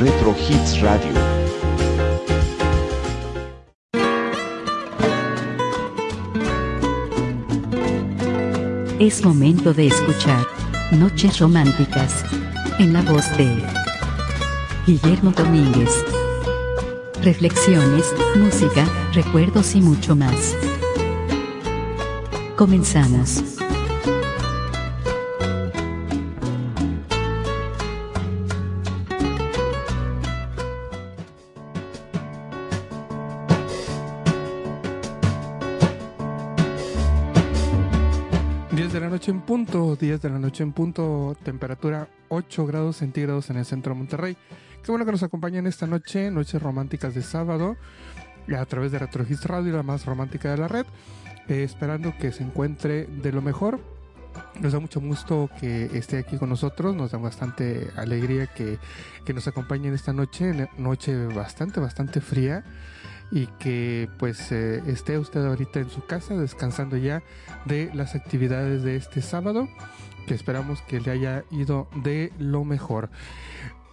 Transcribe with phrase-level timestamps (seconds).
[0.00, 1.12] Retro Hits Radio.
[8.98, 10.46] Es momento de escuchar
[10.92, 12.24] Noches Románticas
[12.78, 13.62] en la voz de
[14.86, 15.90] Guillermo Domínguez.
[17.22, 18.06] Reflexiones,
[18.36, 20.56] música, recuerdos y mucho más.
[22.56, 23.59] Comenzamos.
[40.00, 44.36] 10 de la noche en punto, temperatura 8 grados centígrados en el centro de Monterrey.
[44.82, 47.76] Qué bueno que nos acompañan esta noche, noches románticas de sábado,
[48.56, 50.86] a través de Retrogist Radio, la más romántica de la red.
[51.48, 53.80] Eh, esperando que se encuentre de lo mejor.
[54.60, 58.78] Nos da mucho gusto que esté aquí con nosotros, nos da bastante alegría que,
[59.26, 62.64] que nos acompañen esta noche, noche bastante, bastante fría
[63.30, 67.22] y que pues eh, esté usted ahorita en su casa descansando ya
[67.64, 69.68] de las actividades de este sábado
[70.26, 73.10] que esperamos que le haya ido de lo mejor.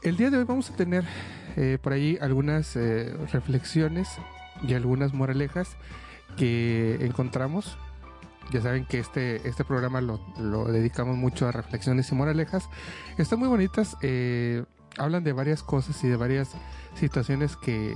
[0.03, 1.03] El día de hoy vamos a tener
[1.55, 4.07] eh, por ahí algunas eh, reflexiones
[4.61, 5.75] y algunas moralejas
[6.37, 7.77] que encontramos.
[8.51, 12.69] Ya saben que este, este programa lo, lo dedicamos mucho a reflexiones y moralejas.
[13.17, 13.97] Están muy bonitas.
[14.01, 14.63] eh,
[14.97, 16.51] hablan de varias cosas y de varias
[16.95, 17.95] situaciones que,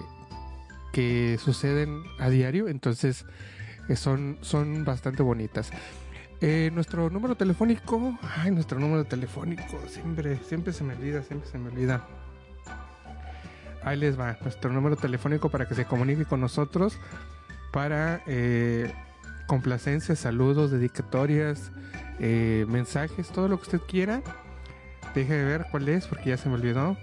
[0.91, 2.67] que suceden a diario.
[2.67, 3.25] Entonces
[3.89, 5.71] eh, son, son bastante bonitas.
[6.43, 11.59] Eh, nuestro número telefónico, ay, nuestro número telefónico, siempre, siempre se me olvida, siempre se
[11.59, 12.07] me olvida.
[13.83, 16.97] Ahí les va, nuestro número telefónico para que se comunique con nosotros
[17.71, 18.91] para eh,
[19.47, 21.71] complacencias, saludos, dedicatorias,
[22.19, 24.21] eh, mensajes, todo lo que usted quiera.
[25.15, 26.97] Deje de ver cuál es porque ya se me olvidó.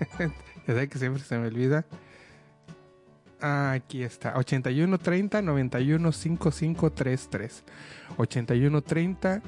[0.18, 0.32] ya
[0.66, 1.84] sabe que siempre se me olvida.
[3.42, 4.38] Aquí está.
[4.38, 7.64] 8130 91 5533.
[8.16, 9.42] 8130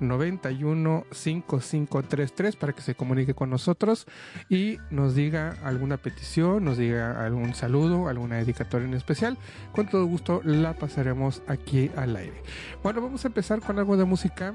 [0.00, 4.06] 91 5533 para que se comunique con nosotros
[4.48, 9.36] y nos diga alguna petición, nos diga algún saludo, alguna dedicatoria en especial.
[9.72, 12.42] Con todo gusto la pasaremos aquí al aire.
[12.82, 14.54] Bueno, vamos a empezar con algo de música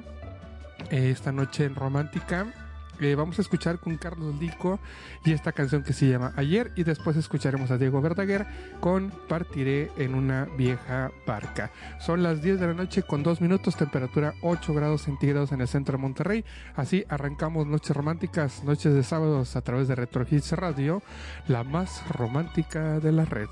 [0.89, 2.64] eh, esta noche en romántica.
[2.99, 4.79] Eh, vamos a escuchar con Carlos Lico
[5.23, 8.45] y esta canción que se llama Ayer y después escucharemos a Diego Verdaguer
[8.79, 11.71] con Partiré en una vieja barca.
[11.99, 15.67] Son las 10 de la noche con 2 minutos, temperatura 8 grados centígrados en el
[15.67, 16.45] centro de Monterrey.
[16.75, 21.01] Así arrancamos noches románticas, noches de sábados a través de Retro Hits Radio,
[21.47, 23.47] la más romántica de la red.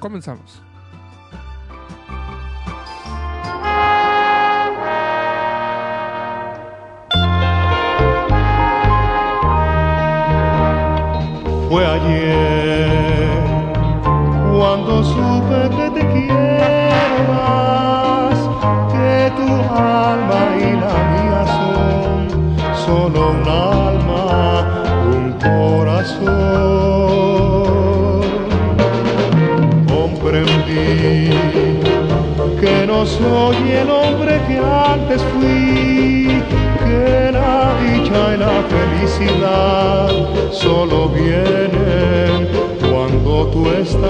[0.00, 0.62] Comenzamos.
[11.68, 12.88] Fue ayer
[14.56, 18.36] cuando supe que te quiero más,
[18.92, 22.16] que tu alma y la mía son
[22.86, 24.82] solo un alma,
[25.16, 26.24] un corazón.
[29.88, 31.30] Comprendí
[32.60, 36.42] que no soy el hombre que antes fui,
[36.84, 38.56] que la dicha y la
[39.14, 40.08] felicidad
[40.52, 42.48] solo vienen
[42.90, 44.04] cuando tú estás.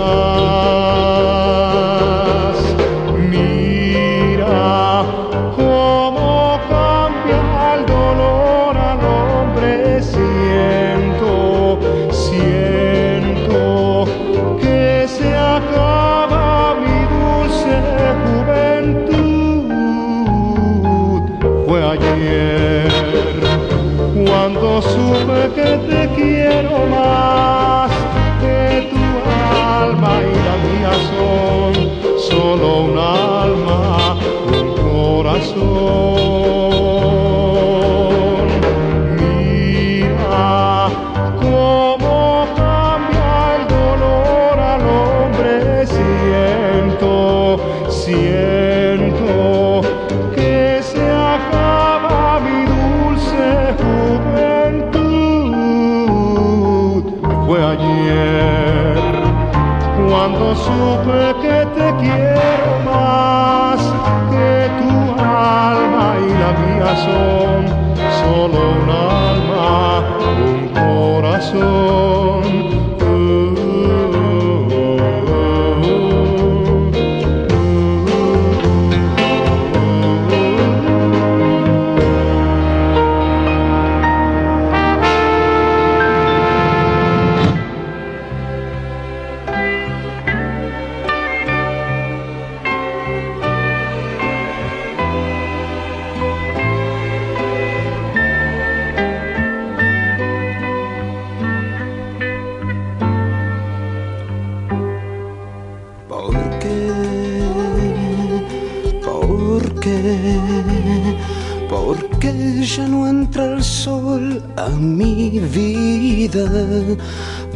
[115.56, 116.46] Vida.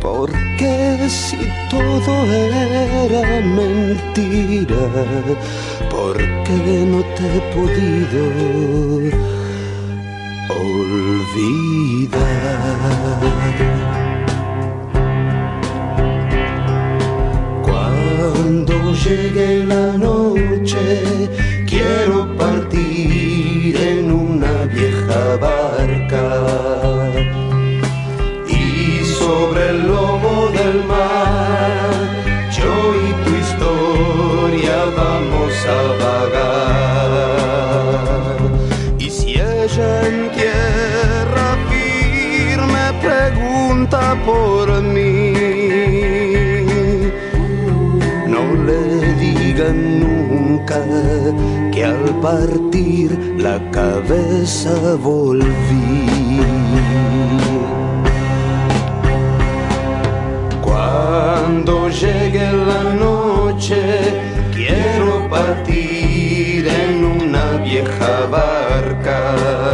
[0.01, 1.39] Porque si
[1.71, 4.83] todo era mentira,
[5.91, 6.57] porque
[6.93, 8.23] no te he podido
[52.21, 56.41] partir la cabeza volví.
[60.63, 63.81] Cuando llegue la noche,
[64.55, 69.68] quiero partir en una vieja barca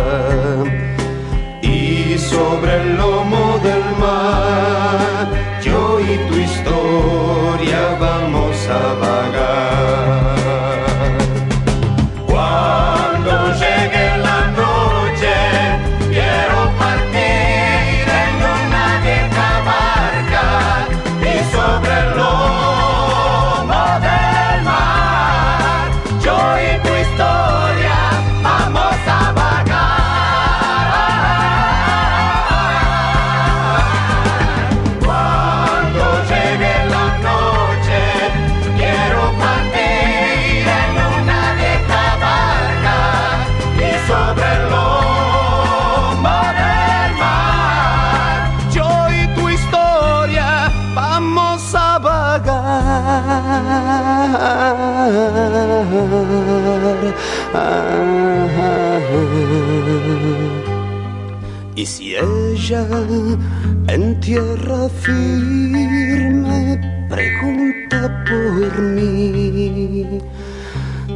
[62.71, 66.81] en tierra firme
[67.11, 70.07] pregunta por mí,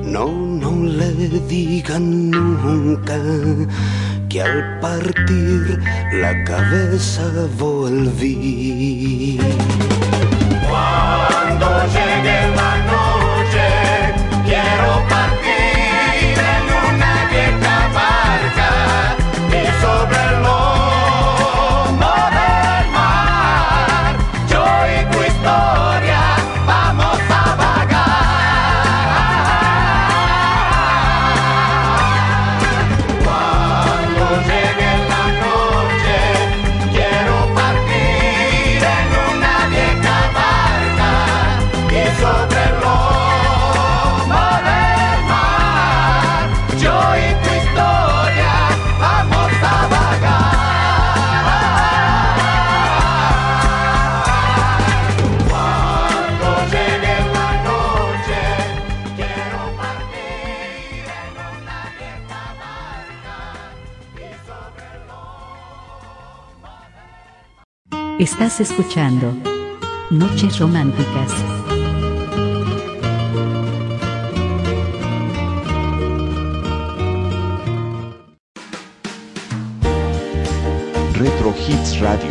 [0.05, 1.15] no, no le
[1.49, 3.19] digan nunca
[4.29, 5.81] que al partir
[6.13, 7.25] la cabeza
[7.59, 9.39] volví.
[68.41, 69.35] Estás escuchando
[70.11, 71.33] Noches Románticas.
[81.15, 82.31] Retro Hits Radio.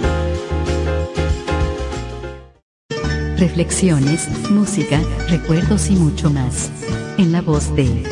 [3.38, 6.72] Reflexiones, música, recuerdos y mucho más.
[7.18, 8.06] En la voz de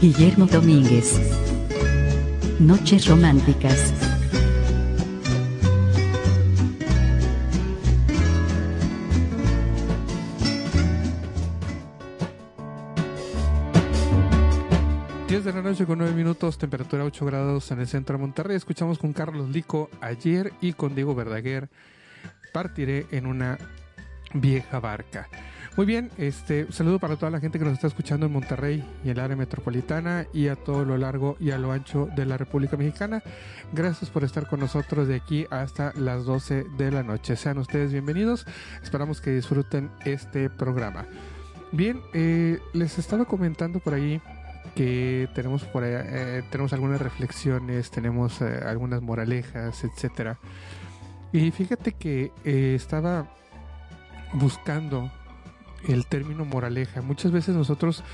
[0.00, 1.20] Guillermo Domínguez.
[2.58, 4.01] Noches Románticas.
[15.86, 18.56] Con 9 minutos, temperatura 8 grados en el centro de Monterrey.
[18.56, 21.68] Escuchamos con Carlos Lico ayer y con Diego Verdaguer.
[22.52, 23.58] Partiré en una
[24.34, 25.28] vieja barca.
[25.76, 29.10] Muy bien, este saludo para toda la gente que nos está escuchando en Monterrey y
[29.10, 32.76] el área metropolitana y a todo lo largo y a lo ancho de la República
[32.76, 33.22] Mexicana.
[33.72, 37.34] Gracias por estar con nosotros de aquí hasta las 12 de la noche.
[37.36, 38.46] Sean ustedes bienvenidos.
[38.82, 41.06] Esperamos que disfruten este programa.
[41.72, 44.20] Bien, eh, les estaba comentando por ahí
[44.74, 50.38] que tenemos por ahí, eh, tenemos algunas reflexiones, tenemos eh, algunas moralejas, etcétera.
[51.32, 53.26] Y fíjate que eh, estaba
[54.34, 55.10] buscando
[55.88, 57.02] el término moraleja.
[57.02, 58.04] Muchas veces nosotros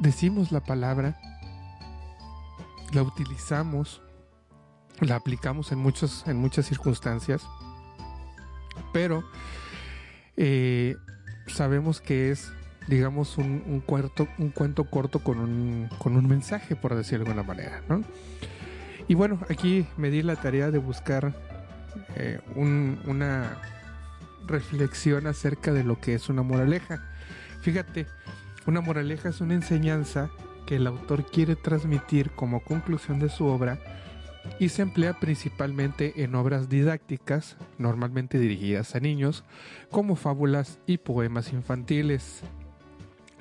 [0.00, 1.16] decimos la palabra
[2.92, 4.02] la utilizamos,
[4.98, 7.46] la aplicamos en, muchos, en muchas circunstancias,
[8.92, 9.22] pero
[11.46, 12.52] sabemos que es,
[12.88, 17.30] digamos, un, un, cuarto, un cuento corto con un, con un mensaje, por decirlo de
[17.30, 18.02] alguna manera, ¿no?
[19.08, 21.34] Y bueno, aquí me di la tarea de buscar
[22.16, 23.58] eh, un, una
[24.46, 27.02] reflexión acerca de lo que es una moraleja.
[27.60, 28.06] Fíjate,
[28.66, 30.30] una moraleja es una enseñanza
[30.66, 33.78] que el autor quiere transmitir como conclusión de su obra
[34.58, 39.44] y se emplea principalmente en obras didácticas, normalmente dirigidas a niños,
[39.90, 42.42] como fábulas y poemas infantiles.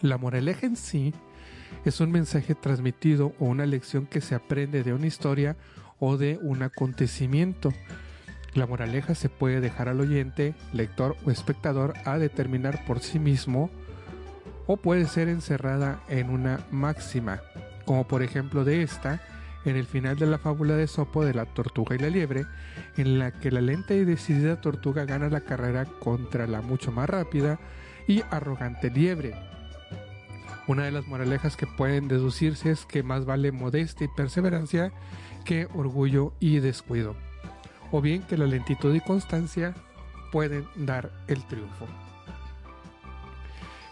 [0.02, 1.14] La moraleja en sí
[1.86, 5.56] es un mensaje transmitido o una lección que se aprende de una historia
[6.00, 7.72] o de un acontecimiento.
[8.56, 13.70] La moraleja se puede dejar al oyente, lector o espectador a determinar por sí mismo
[14.66, 17.42] o puede ser encerrada en una máxima,
[17.86, 19.22] como por ejemplo de esta,
[19.66, 22.48] en el final de la fábula de Sopo de la tortuga y la liebre,
[22.98, 27.08] en la que la lenta y decidida tortuga gana la carrera contra la mucho más
[27.08, 27.60] rápida
[28.08, 29.51] y arrogante liebre.
[30.68, 34.92] Una de las moralejas que pueden deducirse es que más vale modestia y perseverancia
[35.44, 37.16] que orgullo y descuido,
[37.92, 39.74] o bien que la lentitud y constancia
[40.32, 41.88] pueden dar el triunfo.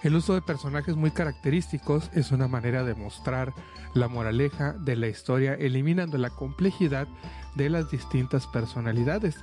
[0.01, 3.53] El uso de personajes muy característicos es una manera de mostrar
[3.93, 7.07] la moraleja de la historia eliminando la complejidad
[7.55, 9.35] de las distintas personalidades,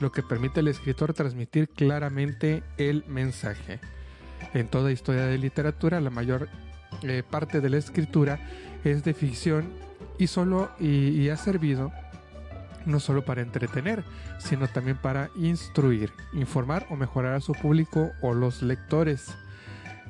[0.00, 3.78] lo que permite al escritor transmitir claramente el mensaje.
[4.54, 6.48] En toda historia de literatura, la mayor
[7.02, 8.38] eh, parte de la escritura
[8.84, 9.72] es de ficción
[10.18, 11.92] y solo y, y ha servido
[12.86, 14.04] no solo para entretener,
[14.38, 19.34] sino también para instruir, informar o mejorar a su público o los lectores.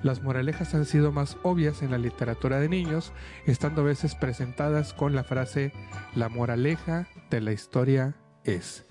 [0.03, 3.13] Las moralejas han sido más obvias en la literatura de niños,
[3.47, 5.73] estando a veces presentadas con la frase
[6.15, 8.85] la moraleja de la historia es.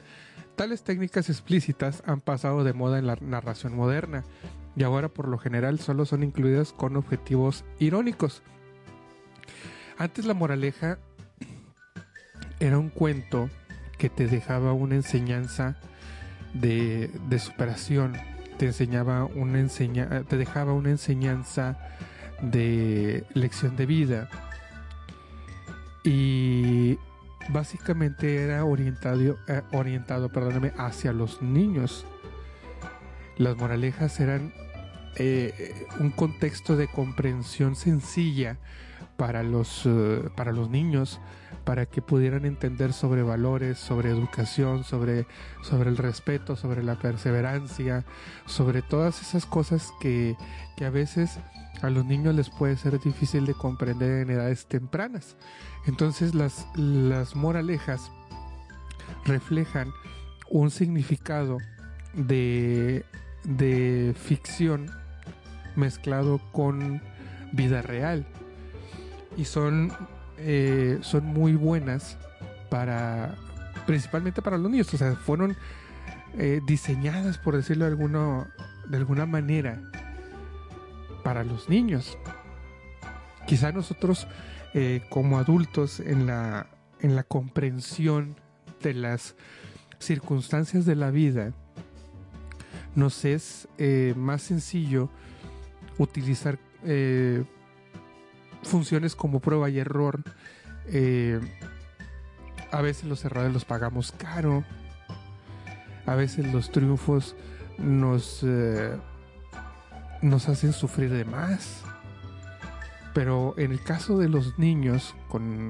[0.56, 4.24] Tales técnicas explícitas han pasado de moda en la narración moderna
[4.76, 8.42] y ahora por lo general solo son incluidas con objetivos irónicos.
[9.98, 10.98] Antes la moraleja
[12.60, 13.50] era un cuento
[13.98, 15.78] que te dejaba una enseñanza
[16.54, 18.14] de, de superación,
[18.58, 21.78] te enseñaba una enseña, te dejaba una enseñanza
[22.42, 24.30] de lección de vida
[26.04, 26.98] y
[27.50, 32.06] básicamente era orientado, eh, orientado perdóname, hacia los niños.
[33.38, 34.54] Las moralejas eran
[35.16, 38.58] eh, un contexto de comprensión sencilla
[39.18, 41.20] para los, uh, para los niños,
[41.64, 45.28] para que pudieran entender sobre valores, sobre educación, sobre,
[45.62, 48.06] sobre el respeto, sobre la perseverancia,
[48.46, 50.36] sobre todas esas cosas que,
[50.78, 51.40] que a veces
[51.82, 55.36] a los niños les puede ser difícil de comprender en edades tempranas.
[55.86, 58.12] Entonces las, las moralejas
[59.26, 59.92] reflejan
[60.50, 61.58] un significado
[62.14, 63.06] de,
[63.44, 64.92] de ficción
[65.76, 67.02] mezclado con
[67.52, 68.26] vida real
[69.38, 69.92] y son,
[70.38, 72.18] eh, son muy buenas
[72.70, 73.36] para,
[73.86, 75.56] principalmente para los niños, o sea, fueron
[76.38, 78.48] eh, diseñadas, por decirlo de, alguno,
[78.88, 79.82] de alguna manera,
[81.24, 82.18] para los niños.
[83.48, 84.28] Quizá nosotros
[84.74, 86.68] eh, como adultos en la,
[87.00, 88.36] en la comprensión
[88.82, 89.36] de las
[90.00, 91.54] circunstancias de la vida,
[92.96, 95.10] nos es eh, más sencillo
[95.98, 97.44] utilizar eh,
[98.64, 100.24] funciones como prueba y error.
[100.88, 101.40] Eh,
[102.72, 104.64] a veces los errores los pagamos caro.
[106.06, 107.36] A veces los triunfos
[107.78, 108.44] nos,
[110.22, 111.84] nos hacen sufrir de más.
[113.14, 115.70] Pero en el caso de los niños, con,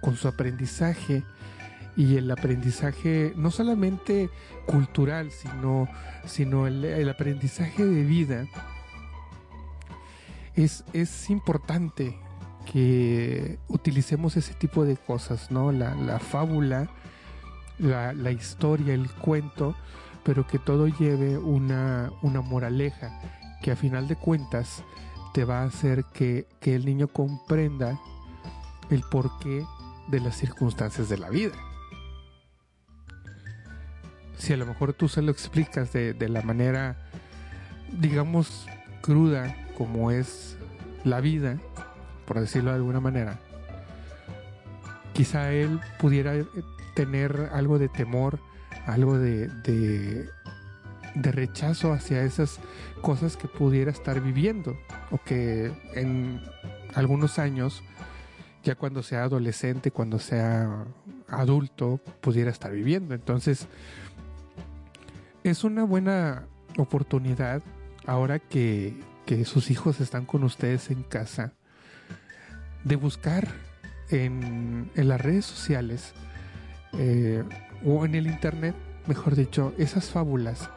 [0.00, 1.24] con su aprendizaje
[1.98, 4.30] y el aprendizaje no solamente
[4.66, 5.88] cultural, sino,
[6.24, 8.46] sino el, aprendizaje de vida,
[10.54, 12.16] es, es importante
[12.70, 15.72] que utilicemos ese tipo de cosas, ¿no?
[15.72, 16.88] La, la fábula,
[17.80, 19.74] la, la, historia, el cuento,
[20.22, 23.10] pero que todo lleve una, una moraleja
[23.60, 24.84] que a final de cuentas
[25.34, 27.98] te va a hacer que, que el niño comprenda
[28.88, 29.66] el porqué
[30.06, 31.56] de las circunstancias de la vida.
[34.38, 36.96] Si a lo mejor tú se lo explicas de, de la manera,
[37.92, 38.66] digamos,
[39.00, 40.56] cruda, como es
[41.04, 41.58] la vida,
[42.26, 43.38] por decirlo de alguna manera,
[45.12, 46.34] quizá él pudiera
[46.94, 48.38] tener algo de temor,
[48.86, 50.28] algo de, de,
[51.14, 52.60] de, rechazo hacia esas
[53.02, 54.76] cosas que pudiera estar viviendo
[55.10, 56.40] o que en
[56.94, 57.82] algunos años
[58.62, 60.84] ya cuando sea adolescente, cuando sea
[61.28, 63.14] adulto, pudiera estar viviendo.
[63.14, 63.66] Entonces,
[65.50, 67.62] es una buena oportunidad
[68.06, 71.52] ahora que, que sus hijos están con ustedes en casa
[72.84, 73.48] de buscar
[74.10, 76.12] en, en las redes sociales
[76.92, 77.44] eh,
[77.84, 78.74] o en el internet,
[79.06, 80.70] mejor dicho, esas fábulas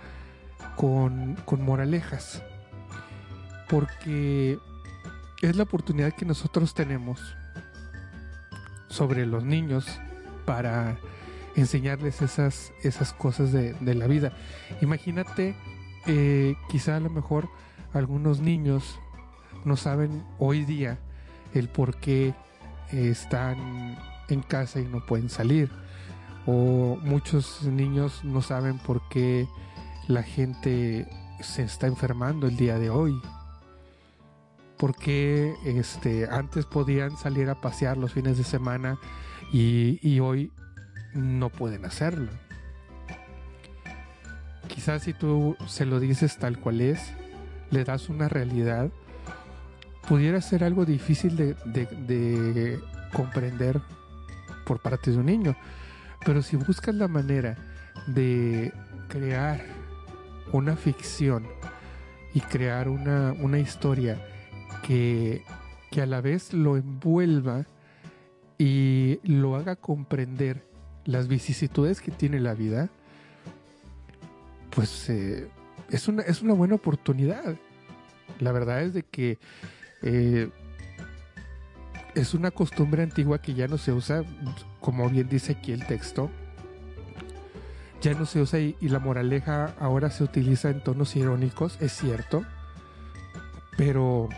[0.75, 2.41] con, con moralejas.
[3.69, 4.57] Porque
[5.41, 7.35] es la oportunidad que nosotros tenemos
[8.89, 9.85] sobre los niños
[10.45, 10.97] para
[11.55, 14.33] enseñarles esas, esas cosas de, de la vida.
[14.81, 15.55] Imagínate,
[16.07, 17.49] eh, quizá a lo mejor
[17.93, 18.99] algunos niños
[19.65, 20.99] no saben hoy día
[21.53, 22.33] el por qué
[22.91, 23.97] están
[24.29, 25.69] en casa y no pueden salir.
[26.45, 29.47] O muchos niños no saben por qué
[30.07, 31.07] la gente
[31.41, 33.19] se está enfermando el día de hoy.
[34.77, 38.97] Porque este, antes podían salir a pasear los fines de semana
[39.53, 40.51] y, y hoy
[41.13, 42.31] no pueden hacerlo.
[44.67, 47.13] Quizás si tú se lo dices tal cual es,
[47.71, 48.89] le das una realidad,
[50.07, 52.79] pudiera ser algo difícil de, de, de
[53.13, 53.81] comprender
[54.65, 55.55] por parte de un niño.
[56.25, 57.57] Pero si buscas la manera
[58.07, 58.73] de
[59.07, 59.61] crear
[60.51, 61.45] una ficción
[62.33, 64.21] y crear una, una historia
[64.83, 65.43] que,
[65.89, 67.65] que, a la vez lo envuelva
[68.57, 70.65] y lo haga comprender
[71.11, 72.89] las vicisitudes que tiene la vida,
[74.71, 75.47] pues eh,
[75.89, 77.55] es, una, es una buena oportunidad.
[78.39, 79.37] La verdad es de que
[80.01, 80.49] eh,
[82.15, 84.23] es una costumbre antigua que ya no se usa,
[84.79, 86.29] como bien dice aquí el texto.
[88.01, 91.91] Ya no se usa y, y la moraleja ahora se utiliza en tonos irónicos, es
[91.91, 92.43] cierto.
[93.77, 94.29] Pero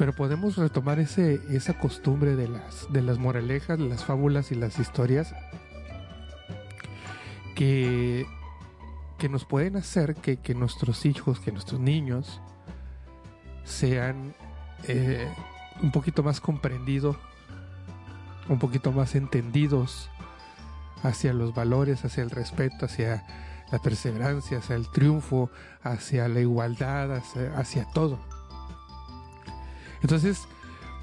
[0.00, 4.78] pero podemos retomar ese, esa costumbre de las, de las moralejas, las fábulas y las
[4.78, 5.34] historias
[7.54, 8.24] que,
[9.18, 12.40] que nos pueden hacer que, que nuestros hijos, que nuestros niños
[13.64, 14.32] sean
[14.88, 15.28] eh,
[15.82, 17.18] un poquito más comprendidos,
[18.48, 20.08] un poquito más entendidos
[21.02, 23.22] hacia los valores, hacia el respeto, hacia
[23.70, 25.50] la perseverancia, hacia el triunfo,
[25.82, 28.29] hacia la igualdad, hacia, hacia todo.
[30.02, 30.46] Entonces,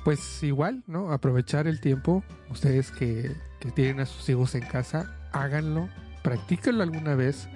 [0.04, 1.12] pues igual, ¿no?
[1.12, 3.36] Aprovechar el tiempo, ustedes que,
[3.76, 5.90] tienen a sus hijos en casa, háganlo,
[6.24, 7.50] practíquenlo alguna vez.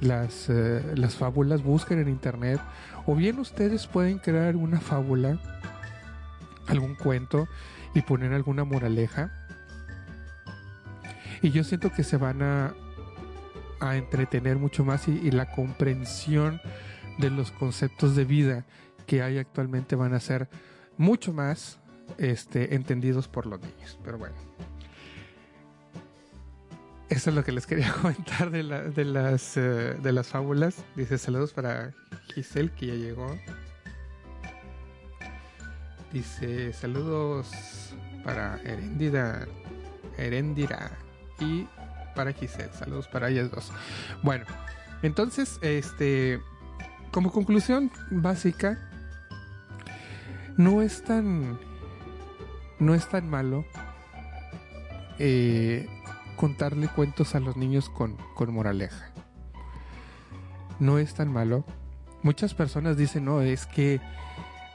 [0.00, 2.60] Las, eh, las fábulas, busquen en internet.
[3.06, 5.40] O bien ustedes pueden crear una fábula,
[6.68, 7.48] algún cuento
[7.94, 9.32] y poner alguna moraleja.
[11.40, 12.74] Y yo siento que se van a,
[13.80, 16.60] entretener mucho más y la comprensión
[17.18, 18.64] de los conceptos de vida
[19.12, 20.48] que hay actualmente van a ser
[20.96, 21.78] mucho más
[22.16, 23.98] este, entendidos por los niños.
[24.02, 24.34] Pero bueno.
[27.10, 30.76] Eso es lo que les quería comentar de, la, de, las, uh, de las fábulas.
[30.96, 31.92] Dice saludos para
[32.34, 33.38] Giselle, que ya llegó.
[36.10, 37.94] Dice saludos
[38.24, 39.46] para Herendira,
[40.16, 40.90] Herendira
[41.38, 41.68] y
[42.14, 42.72] para Giselle.
[42.72, 43.72] Saludos para ellas dos.
[44.22, 44.46] Bueno,
[45.02, 46.40] entonces, este,
[47.10, 48.88] como conclusión básica,
[50.62, 51.58] no es tan,
[52.78, 53.64] no es tan malo
[55.18, 55.88] eh,
[56.36, 59.10] contarle cuentos a los niños con, con moraleja.
[60.78, 61.64] No es tan malo.
[62.22, 64.00] Muchas personas dicen, no, es que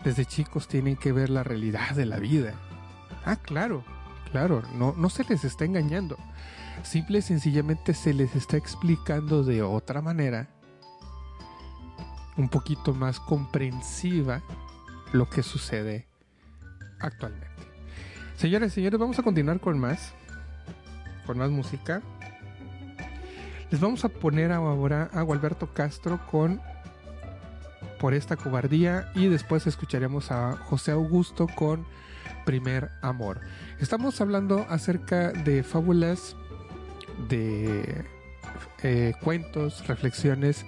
[0.04, 2.54] desde chicos tienen que ver la realidad de la vida.
[3.26, 3.84] Ah, claro,
[4.32, 6.18] claro, no, no se les está engañando.
[6.84, 10.50] Simple y sencillamente se les está explicando de otra manera,
[12.36, 14.44] un poquito más comprensiva,
[15.14, 16.08] lo que sucede
[17.00, 17.48] actualmente.
[18.36, 20.14] Señores señores, vamos a continuar con más
[21.28, 22.02] con más música.
[23.70, 26.62] Les vamos a poner ahora a Gualberto Castro con
[28.00, 31.86] Por esta cobardía y después escucharemos a José Augusto con
[32.46, 33.42] Primer Amor.
[33.80, 36.36] Estamos hablando acerca de fábulas,
[37.28, 38.06] de
[38.84, 40.66] eh, cuentos, reflexiones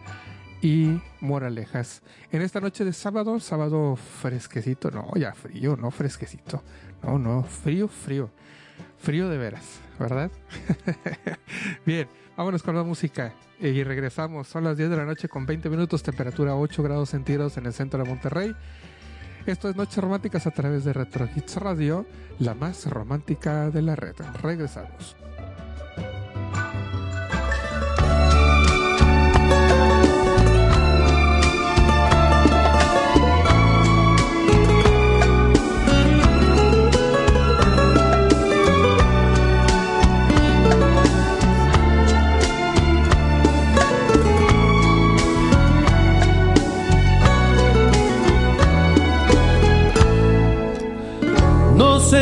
[0.61, 2.01] y moralejas.
[2.31, 6.63] En esta noche de sábado, sábado fresquecito, no, ya frío, no fresquecito,
[7.03, 8.29] no, no, frío, frío,
[8.97, 9.81] frío de veras.
[9.99, 10.31] ¿verdad?
[11.85, 14.47] Bien, vámonos con la música y regresamos.
[14.47, 17.73] Son las 10 de la noche con 20 minutos, temperatura 8 grados centígrados en el
[17.73, 18.55] centro de Monterrey.
[19.45, 22.05] Esto es Noches Románticas a través de Retro Hits Radio,
[22.39, 24.15] la más romántica de la red.
[24.41, 25.15] Regresamos.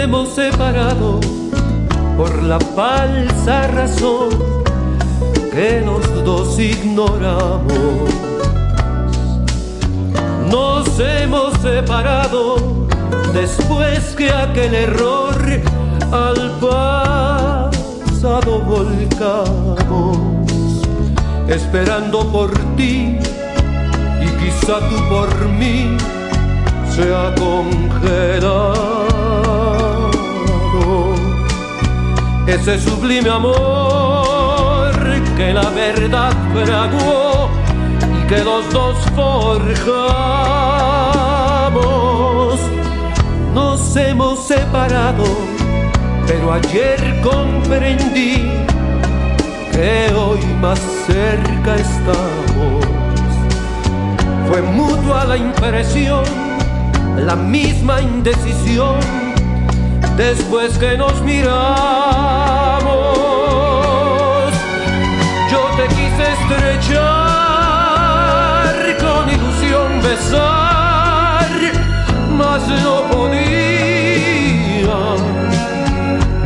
[0.08, 1.20] Hemos separado
[2.16, 4.30] por la falsa razón
[5.52, 8.10] que los dos ignoramos.
[10.50, 12.88] Nos hemos separado
[13.34, 15.36] después que aquel error
[16.14, 16.52] al
[18.10, 20.18] pasado volcamos,
[21.50, 23.20] esperando por ti
[24.22, 25.98] y quizá tú por mí
[26.96, 28.97] se ha congelado
[32.48, 34.92] ese sublime amor
[35.36, 37.50] que la verdad fraguó
[38.02, 39.88] y que los dos forjamos.
[43.54, 45.26] Nos hemos separado,
[46.26, 48.50] pero ayer comprendí
[49.72, 52.86] que hoy más cerca estamos.
[54.48, 56.24] Fue mutua la impresión
[57.18, 59.27] la misma indecisión
[60.18, 61.48] después que nos miramos.
[65.52, 67.06] Yo te quise estrechar
[68.98, 71.48] con ilusión besar,
[72.36, 74.98] mas no podía.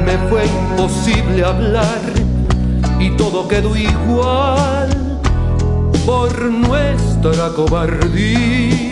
[0.06, 2.02] Me fue imposible hablar
[3.00, 4.90] y todo quedó igual
[6.06, 8.92] por nuestra cobardía.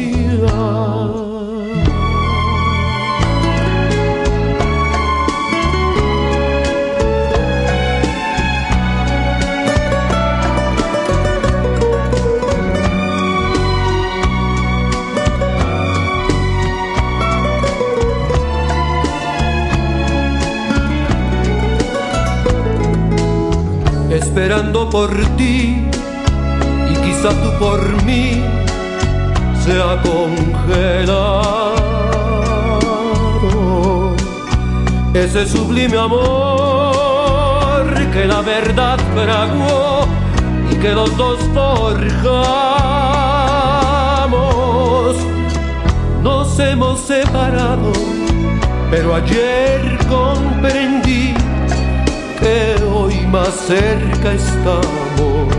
[24.39, 25.83] Esperando por ti
[26.89, 28.41] y quizá tú por mí
[29.65, 31.75] se ha congelado
[35.13, 40.07] ese sublime amor que la verdad fraguó
[40.71, 42.39] y que los dos forjamos.
[46.23, 47.91] Nos hemos separado,
[48.89, 51.38] pero ayer comprendí
[53.31, 55.53] más cerca estamos.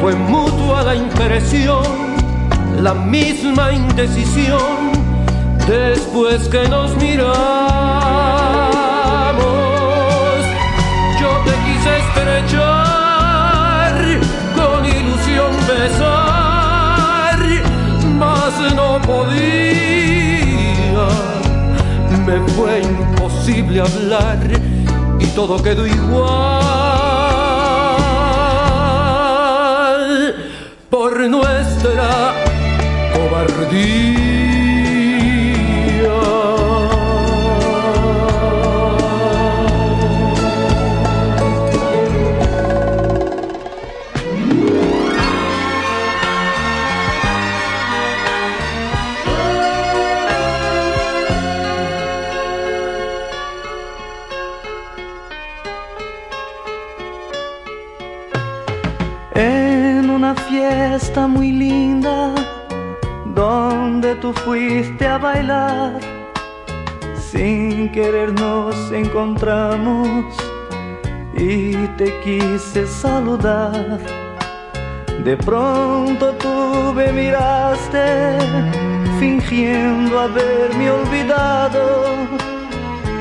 [0.00, 1.84] Fue mutua la impresión,
[2.80, 4.92] la misma indecisión,
[5.66, 7.28] después que nos miramos.
[11.20, 13.94] Yo te quise estrechar,
[14.56, 17.38] con ilusión besar,
[18.18, 19.48] mas no podía.
[22.26, 24.38] Me fue imposible hablar
[25.38, 26.34] todo quedó igual
[30.90, 32.34] por nuestra
[33.14, 34.47] cobardía.
[64.20, 65.98] Tú fuiste a bailar.
[67.14, 70.34] Sin querer nos encontramos
[71.36, 73.98] y te quise saludar.
[75.24, 78.38] De pronto tú me miraste
[79.18, 82.04] fingiendo haberme olvidado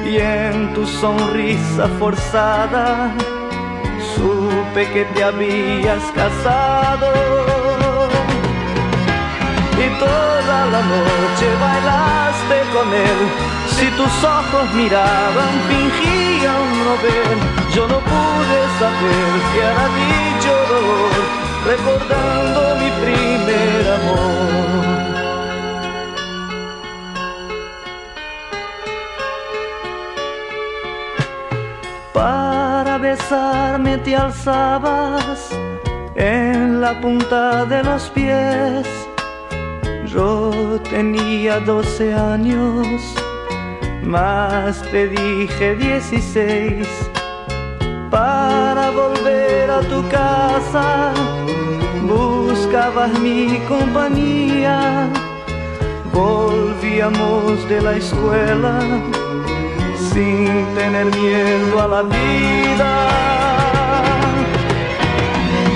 [0.06, 3.12] y en tu sonrisa forzada
[4.16, 7.57] supe que te habías casado.
[10.00, 13.20] Toda la noche bailaste con él.
[13.76, 17.38] Si tus ojos miraban, fingían no ver.
[17.76, 21.14] Yo no pude saber si era dicho dolor,
[21.66, 24.58] recordando mi primer amor.
[32.98, 35.52] besarme te alzabas
[36.16, 38.97] en la punta de los pies.
[40.18, 43.14] Yo tenía doce años,
[44.02, 46.88] más te dije dieciséis.
[48.10, 51.14] Para volver a tu casa,
[52.02, 55.08] buscabas mi compañía.
[56.12, 58.80] Volvíamos de la escuela
[60.12, 62.92] sin tener miedo a la vida.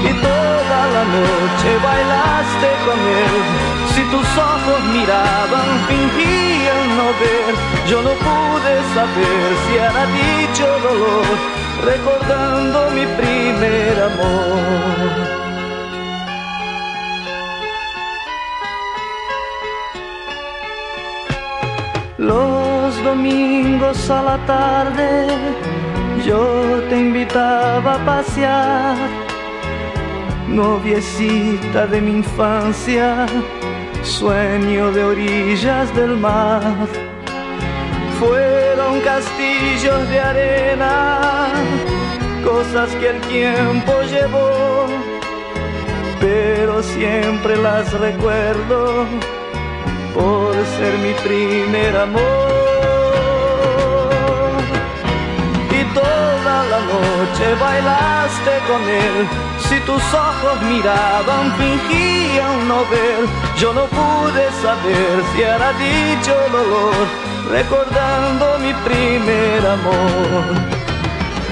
[0.10, 3.61] Y toda la noche bailaste con él,
[4.12, 7.54] tus ojos miraban, fingían no ver.
[7.89, 11.26] Yo no pude saber si era dicho dolor,
[11.86, 15.41] recordando mi primer amor.
[22.17, 25.28] Los domingos a la tarde
[26.26, 28.95] yo te invitaba a pasear,
[30.47, 33.26] noviecita de mi infancia,
[34.22, 36.62] sueño de orillas del mar.
[38.20, 41.48] Fueron castillos de arena,
[42.46, 44.86] cosas que el tiempo llevó,
[46.20, 49.08] pero siempre las recuerdo
[50.14, 52.22] por ser mi primer amor.
[55.80, 59.51] Y toda la noche bailaste con él.
[59.72, 63.24] Si tus ojos miraban, fingían no ver.
[63.58, 67.08] Yo no pude saber si era dicho dolor,
[67.50, 70.82] recordando mi primer amor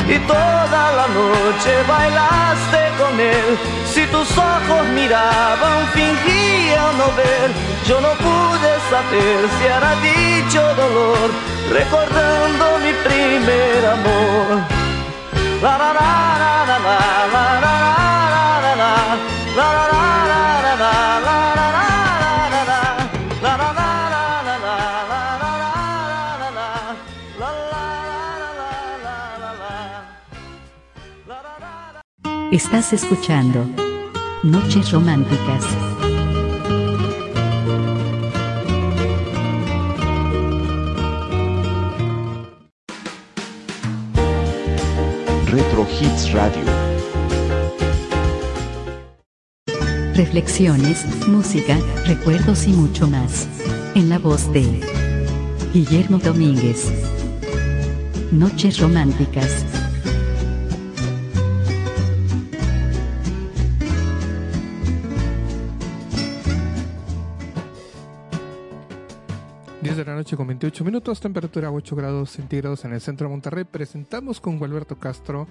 [0.06, 3.58] y toda la noche bailaste con él.
[3.86, 7.50] Si tus ojos miraban, fingían no ver.
[7.88, 11.30] Yo no pude saber si era dicho dolor,
[11.72, 14.64] recordando mi primer amor.
[15.62, 16.20] La la la
[32.62, 33.66] Estás escuchando
[34.44, 35.64] Noches Románticas.
[45.46, 46.62] Retro Hits Radio.
[50.16, 53.48] Reflexiones, música, recuerdos y mucho más.
[53.96, 54.82] En la voz de
[55.74, 56.92] Guillermo Domínguez.
[58.34, 59.69] Noches Románticas.
[70.30, 73.64] Noche con 28 minutos, temperatura 8 grados centígrados en el centro de Monterrey.
[73.64, 75.48] Presentamos con Gualberto Castro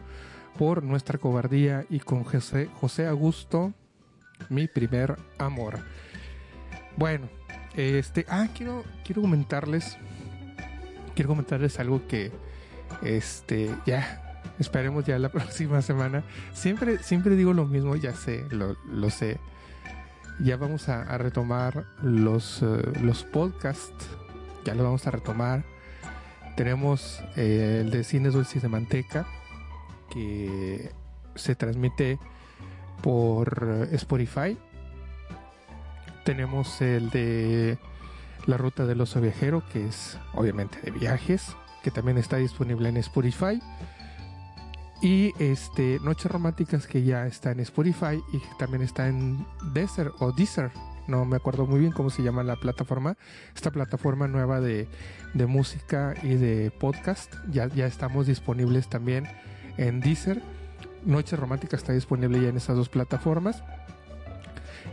[0.56, 3.72] por nuestra cobardía y con José, José Augusto,
[4.50, 5.80] mi primer amor.
[6.96, 7.28] Bueno,
[7.74, 9.98] este, ah, quiero, quiero comentarles,
[11.16, 12.30] quiero comentarles algo que,
[13.02, 16.22] este, ya, esperemos ya la próxima semana.
[16.52, 19.40] Siempre, siempre digo lo mismo, ya sé, lo, lo sé.
[20.38, 24.06] Ya vamos a, retomar los, eh, los podcasts,
[24.68, 25.64] ya lo vamos a retomar.
[26.54, 29.26] Tenemos eh, el de Cines Dulces de Manteca,
[30.10, 30.92] que
[31.36, 32.18] se transmite
[33.02, 34.58] por Spotify.
[36.22, 37.78] Tenemos el de
[38.44, 42.98] La Ruta del Oso Viajero, que es obviamente de viajes, que también está disponible en
[42.98, 43.62] Spotify.
[45.00, 50.30] Y este Noches Románticas que ya está en Spotify y también está en Deezer o
[50.32, 50.72] Deezer.
[51.08, 53.16] No me acuerdo muy bien cómo se llama la plataforma.
[53.56, 54.88] Esta plataforma nueva de,
[55.32, 57.34] de música y de podcast.
[57.50, 59.26] Ya, ya estamos disponibles también
[59.78, 60.42] en Deezer.
[61.06, 63.62] Noches Románticas está disponible ya en esas dos plataformas.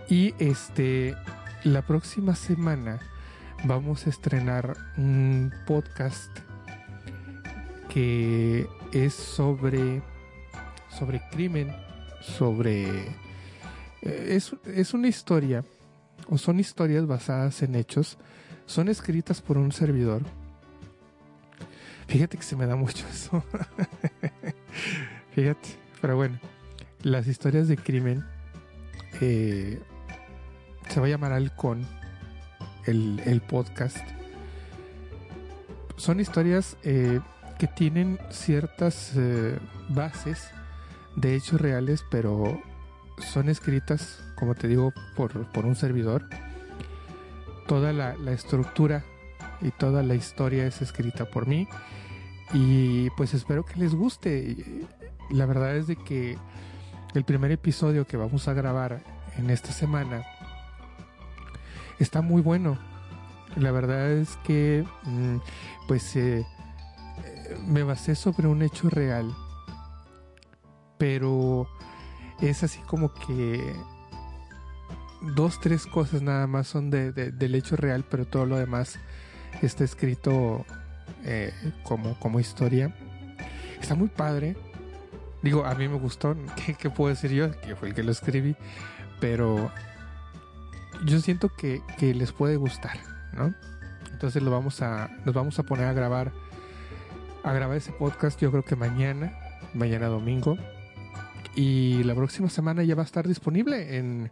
[0.08, 1.18] Y este
[1.66, 3.02] la próxima semana
[3.66, 6.32] vamos a estrenar un podcast
[7.90, 10.02] que es sobre
[10.98, 11.76] sobre crimen,
[12.22, 13.08] sobre
[14.02, 15.66] eh, es, es una historia
[16.30, 18.18] o son historias basadas en hechos,
[18.66, 20.24] son escritas por un servidor.
[22.08, 23.44] Fíjate que se me da mucho eso.
[25.32, 25.70] Fíjate,
[26.02, 26.40] pero bueno,
[27.02, 28.26] las historias de crimen
[29.22, 29.80] eh,
[30.90, 31.86] se va a llamar Halcón,
[32.86, 33.98] el, el podcast.
[35.98, 37.20] Son historias eh,
[37.58, 39.58] que tienen ciertas eh,
[39.90, 40.50] bases
[41.16, 42.62] de hechos reales, pero
[43.18, 46.28] son escritas, como te digo, por, por un servidor.
[47.68, 49.04] Toda la, la, estructura
[49.62, 51.68] y toda la historia es escrita por mí.
[52.54, 54.86] Y pues espero que les guste.
[55.32, 56.38] La verdad es de que
[57.16, 59.02] el primer episodio que vamos a grabar
[59.38, 60.24] en esta semana
[62.00, 62.78] está muy bueno.
[63.56, 65.38] La verdad es que mm,
[65.88, 66.46] pues eh,
[67.66, 69.34] me basé sobre un hecho real.
[70.98, 71.68] Pero
[72.42, 73.76] es así como que
[75.22, 79.00] dos, tres cosas nada más son de, de, del hecho real, pero todo lo demás
[79.62, 80.66] está escrito
[81.24, 82.96] eh, como, como historia.
[83.80, 84.56] Está muy padre.
[85.42, 86.36] Digo, a mí me gustó.
[86.66, 87.52] ¿Qué, ¿Qué, puedo decir yo?
[87.62, 88.56] Que fue el que lo escribí.
[89.20, 89.72] Pero
[91.06, 92.98] yo siento que, que les puede gustar,
[93.34, 93.54] ¿no?
[94.12, 96.32] Entonces lo vamos a, nos vamos a poner a grabar,
[97.44, 99.34] a grabar ese podcast yo creo que mañana,
[99.74, 100.58] mañana domingo.
[101.56, 104.32] Y la próxima semana ya va a estar disponible en,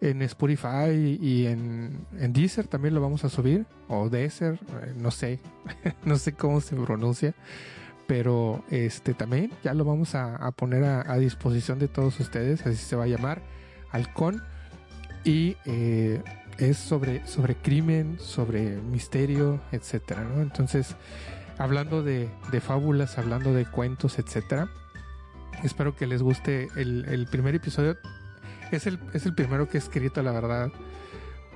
[0.00, 3.66] en Spotify y en, en Deezer también lo vamos a subir.
[3.88, 5.40] O Deezer, eh, no sé,
[6.04, 7.34] no sé cómo se pronuncia.
[8.06, 12.64] Pero este también ya lo vamos a, poner a, a disposición de todos ustedes.
[12.66, 13.42] Así se va a llamar
[13.90, 14.42] Halcón.
[15.24, 16.22] Y eh,
[16.58, 20.40] es sobre, sobre crimen, sobre misterio, etcétera, ¿no?
[20.40, 20.94] Entonces,
[21.58, 24.68] hablando de, de fábulas, hablando de cuentos, etcétera.
[25.62, 27.96] Espero que les guste el, primer episodio.
[28.70, 30.70] Es el, es el primero que he escrito, la verdad.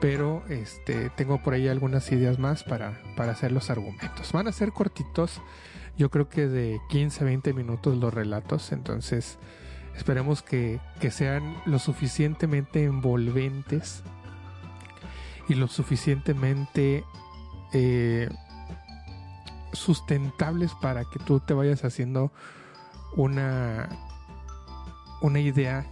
[0.00, 4.32] Pero este, tengo por ahí algunas ideas más para, para hacer los argumentos.
[4.32, 5.42] Van a ser cortitos.
[5.98, 8.72] Yo creo que de 15 a 20 minutos los relatos.
[8.72, 9.38] Entonces,
[9.96, 14.02] esperemos que, que sean lo suficientemente envolventes
[15.48, 17.04] y lo suficientemente
[17.72, 18.28] eh,
[19.72, 22.32] sustentables para que tú te vayas haciendo
[23.16, 23.88] una,
[25.20, 25.86] una idea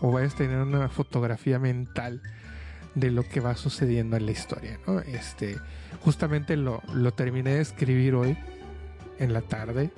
[0.00, 2.22] o vayas a tener una fotografía mental
[2.94, 4.78] de lo que va sucediendo en la historia.
[5.06, 5.56] Este,
[6.00, 8.36] justamente lo, lo terminé de escribir hoy
[9.18, 9.90] en la tarde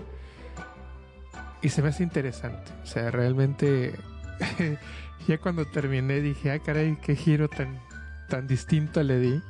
[1.63, 2.71] y se me hace interesante.
[2.83, 3.95] O sea, realmente
[5.27, 7.81] ya cuando terminé dije, ah, caray, qué giro tan,
[8.29, 9.43] tan distinto le di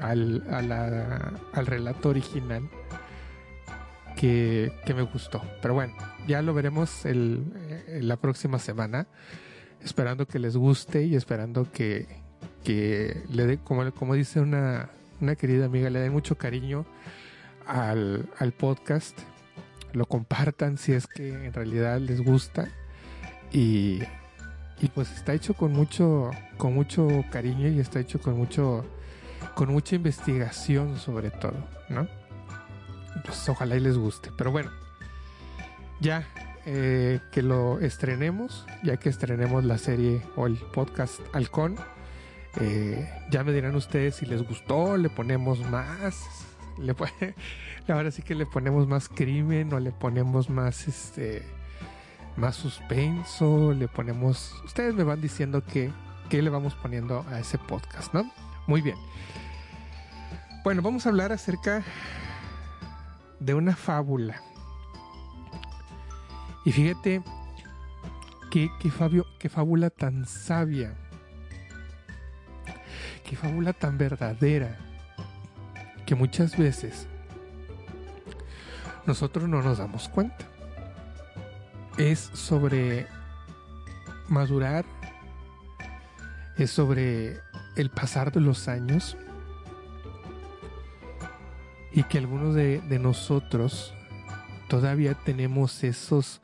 [0.00, 2.68] al, al relato original
[4.16, 5.42] que, que me gustó.
[5.60, 5.94] Pero bueno,
[6.26, 7.44] ya lo veremos el,
[7.86, 9.06] eh, la próxima semana.
[9.82, 12.06] Esperando que les guste y esperando que,
[12.62, 16.86] que le dé, como, como dice una, una querida amiga, le den mucho cariño
[17.66, 19.18] al, al podcast.
[19.92, 22.68] Lo compartan si es que en realidad les gusta.
[23.50, 24.00] Y,
[24.80, 28.84] y pues está hecho con mucho, con mucho cariño y está hecho con mucho,
[29.54, 31.54] con mucha investigación sobre todo,
[31.88, 32.21] ¿no?
[33.24, 34.30] Pues ojalá y les guste.
[34.36, 34.70] Pero bueno,
[36.00, 36.26] ya
[36.66, 41.76] eh, que lo estrenemos, ya que estrenemos la serie o el podcast Halcón,
[42.60, 46.46] eh, ya me dirán ustedes si les gustó, le ponemos más,
[46.78, 46.94] le
[47.88, 51.42] ahora sí que le ponemos más crimen o le ponemos más este
[52.36, 55.90] más suspenso, le ponemos, ustedes me van diciendo que
[56.28, 58.30] qué le vamos poniendo a ese podcast, ¿no?
[58.66, 58.96] Muy bien.
[60.64, 61.82] Bueno, vamos a hablar acerca
[63.44, 64.40] de una fábula.
[66.64, 67.22] Y fíjate
[68.50, 70.94] qué, qué, Fabio, qué fábula tan sabia,
[73.24, 74.78] qué fábula tan verdadera,
[76.06, 77.08] que muchas veces
[79.06, 80.46] nosotros no nos damos cuenta.
[81.98, 83.06] Es sobre
[84.28, 84.84] madurar,
[86.56, 87.40] es sobre
[87.76, 89.16] el pasar de los años
[91.92, 93.94] y que algunos de, de nosotros
[94.68, 96.40] todavía tenemos esos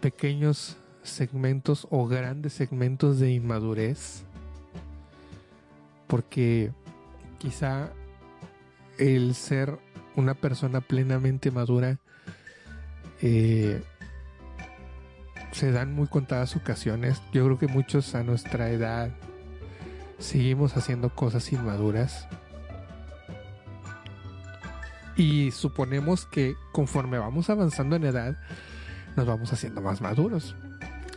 [0.00, 4.24] pequeños segmentos o grandes segmentos de inmadurez
[6.08, 6.72] porque
[7.38, 7.90] quizá
[8.98, 9.78] el ser
[10.16, 11.98] una persona plenamente madura
[13.22, 13.80] eh,
[15.52, 17.22] se dan muy contadas ocasiones.
[17.32, 19.10] Yo creo que muchos a nuestra edad
[20.18, 22.26] seguimos haciendo cosas inmaduras
[25.18, 28.38] y suponemos que conforme vamos avanzando en edad,
[29.16, 30.54] nos vamos haciendo más maduros.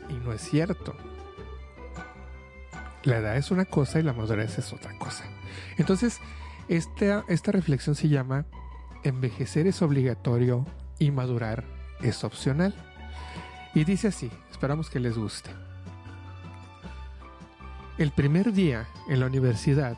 [0.09, 0.95] Y no es cierto.
[3.03, 5.23] La edad es una cosa y la madurez es otra cosa.
[5.77, 6.19] Entonces,
[6.67, 8.45] esta, esta reflexión se llama
[9.03, 10.65] Envejecer es obligatorio
[10.97, 11.63] y madurar
[12.01, 12.73] es opcional.
[13.75, 15.51] Y dice así, esperamos que les guste.
[17.99, 19.95] El primer día en la universidad,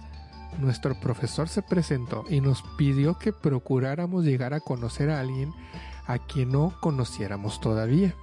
[0.59, 5.53] nuestro profesor se presentó y nos pidió que procuráramos llegar a conocer a alguien
[6.05, 8.15] a quien no conociéramos todavía.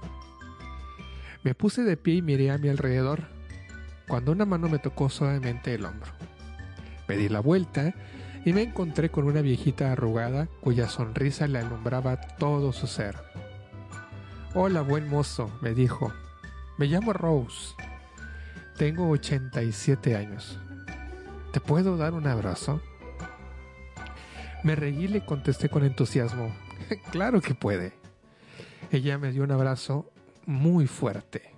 [1.43, 3.23] Me puse de pie y miré a mi alrededor,
[4.07, 6.11] cuando una mano me tocó suavemente el hombro.
[7.07, 7.93] Me di la vuelta
[8.45, 13.15] y me encontré con una viejita arrugada cuya sonrisa le alumbraba todo su ser.
[14.53, 16.11] Hola, buen mozo, me dijo.
[16.77, 17.75] Me llamo Rose.
[18.77, 20.59] Tengo 87 años.
[21.51, 22.81] ¿Te puedo dar un abrazo?
[24.63, 26.53] Me reí y le contesté con entusiasmo.
[27.11, 27.93] claro que puede.
[28.89, 30.09] Ella me dio un abrazo
[30.45, 31.51] muy fuerte.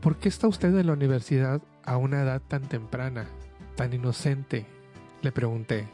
[0.00, 3.26] ¿Por qué está usted en la universidad a una edad tan temprana,
[3.74, 4.66] tan inocente?
[5.22, 5.88] Le pregunté.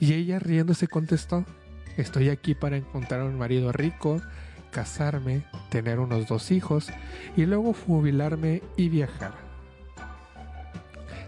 [0.00, 1.44] Y ella riéndose contestó,
[1.98, 4.22] estoy aquí para encontrar un marido rico,
[4.70, 6.90] casarme, tener unos dos hijos
[7.36, 9.43] y luego jubilarme y viajar.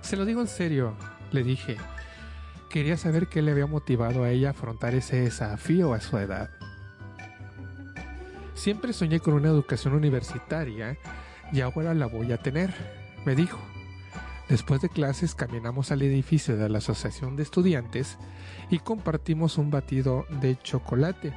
[0.07, 0.94] Se lo digo en serio,
[1.32, 1.78] le dije.
[2.70, 6.48] Quería saber qué le había motivado a ella a afrontar ese desafío a su edad.
[8.54, 10.96] Siempre soñé con una educación universitaria
[11.52, 12.72] y ahora la voy a tener,
[13.24, 13.59] me dijo.
[14.48, 18.16] Después de clases caminamos al edificio de la Asociación de Estudiantes
[18.70, 21.34] y compartimos un batido de chocolate.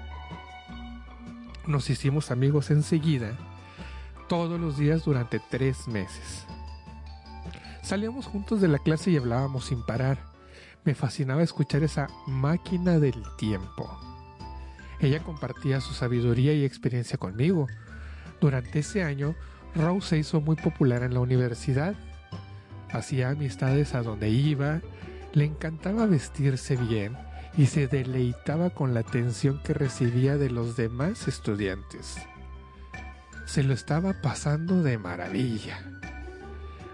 [1.65, 3.35] Nos hicimos amigos enseguida,
[4.27, 6.45] todos los días durante tres meses.
[7.81, 10.19] Salíamos juntos de la clase y hablábamos sin parar.
[10.83, 13.89] Me fascinaba escuchar esa máquina del tiempo.
[14.99, 17.67] Ella compartía su sabiduría y experiencia conmigo.
[18.41, 19.35] Durante ese año,
[19.75, 21.95] Rose se hizo muy popular en la universidad.
[22.91, 24.81] Hacía amistades a donde iba,
[25.33, 27.17] le encantaba vestirse bien
[27.57, 32.17] y se deleitaba con la atención que recibía de los demás estudiantes.
[33.45, 35.79] Se lo estaba pasando de maravilla.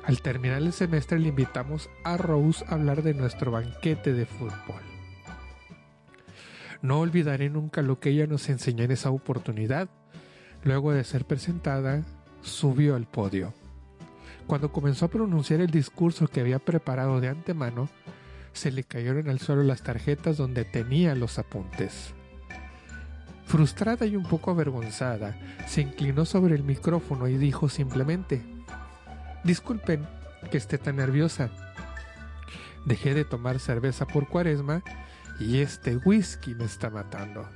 [0.07, 4.81] Al terminar el semestre le invitamos a Rose a hablar de nuestro banquete de fútbol.
[6.83, 9.89] No olvidaré nunca lo que ella nos enseñó en esa oportunidad.
[10.63, 12.03] Luego de ser presentada,
[12.41, 13.53] subió al podio.
[14.45, 17.89] Cuando comenzó a pronunciar el discurso que había preparado de antemano,
[18.53, 22.13] se le cayeron al suelo las tarjetas donde tenía los apuntes.
[23.45, 25.35] Frustrada y un poco avergonzada,
[25.67, 28.54] se inclinó sobre el micrófono y dijo simplemente,
[29.45, 30.07] Disculpen
[30.49, 31.51] que esté tan nerviosa.
[32.83, 34.81] Dejé de tomar cerveza por cuaresma
[35.39, 37.47] y este whisky me está matando.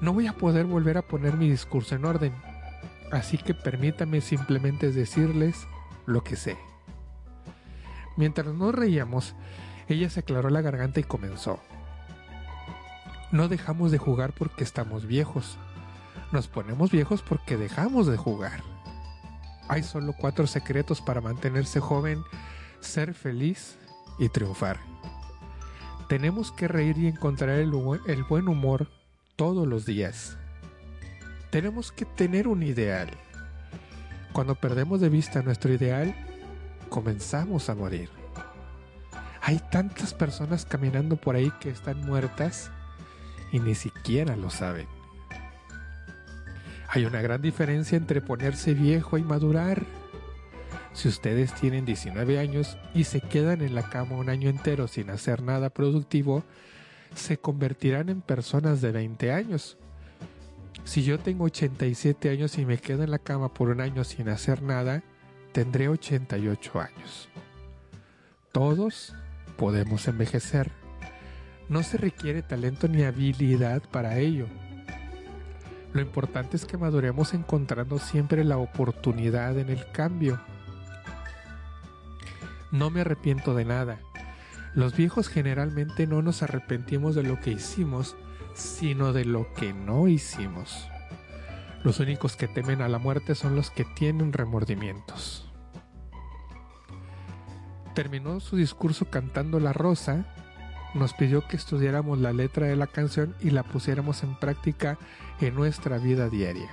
[0.00, 2.32] No voy a poder volver a poner mi discurso en orden,
[3.10, 5.66] así que permítame simplemente decirles
[6.06, 6.56] lo que sé.
[8.16, 9.34] Mientras nos reíamos,
[9.88, 11.58] ella se aclaró la garganta y comenzó.
[13.32, 15.58] No dejamos de jugar porque estamos viejos.
[16.30, 18.75] Nos ponemos viejos porque dejamos de jugar.
[19.68, 22.22] Hay solo cuatro secretos para mantenerse joven,
[22.80, 23.76] ser feliz
[24.18, 24.78] y triunfar.
[26.08, 27.72] Tenemos que reír y encontrar el,
[28.06, 28.88] el, buen humor
[29.34, 30.36] todos los días.
[31.50, 33.10] Tenemos que tener un ideal.
[34.32, 36.14] Cuando perdemos de vista nuestro ideal,
[36.88, 38.08] comenzamos a morir.
[39.42, 42.70] Hay tantas personas caminando por ahí que están muertas
[43.52, 44.95] y ni siquiera lo saben.
[46.96, 49.84] Hay una gran diferencia entre ponerse viejo y madurar.
[50.94, 55.10] Si ustedes tienen 19 años y se quedan en la cama un año entero sin
[55.10, 56.42] hacer nada productivo,
[57.14, 59.76] se convertirán en personas de 20 años.
[60.84, 64.30] Si yo tengo 87 años y me quedo en la cama por un año sin
[64.30, 65.02] hacer nada,
[65.52, 67.28] tendré 88 años.
[68.52, 69.14] Todos
[69.58, 70.70] podemos envejecer.
[71.68, 74.46] No se requiere talento ni habilidad para ello.
[75.92, 80.40] Lo importante es que maduremos encontrando siempre la oportunidad en el cambio.
[82.70, 83.98] No me arrepiento de nada.
[84.74, 88.16] Los viejos generalmente no nos arrepentimos de lo que hicimos,
[88.54, 90.86] sino de lo que no hicimos.
[91.82, 95.50] Los únicos que temen a la muerte son los que tienen remordimientos.
[97.94, 100.26] Terminó su discurso cantando La Rosa
[100.96, 104.98] nos pidió que estudiáramos la letra de la canción y la pusiéramos en práctica
[105.40, 106.70] en nuestra vida diaria.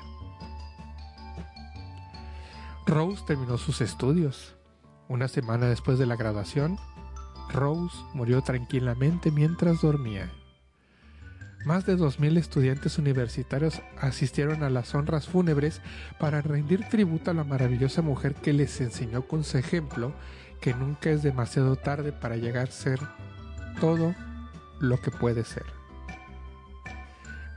[2.86, 4.56] Rose terminó sus estudios.
[5.08, 6.78] Una semana después de la graduación,
[7.50, 10.32] Rose murió tranquilamente mientras dormía.
[11.66, 15.82] Más de 2.000 estudiantes universitarios asistieron a las honras fúnebres
[16.20, 20.14] para rendir tributo a la maravillosa mujer que les enseñó con su ejemplo
[20.60, 23.00] que nunca es demasiado tarde para llegar a ser
[23.80, 24.14] todo
[24.80, 25.66] lo que puede ser.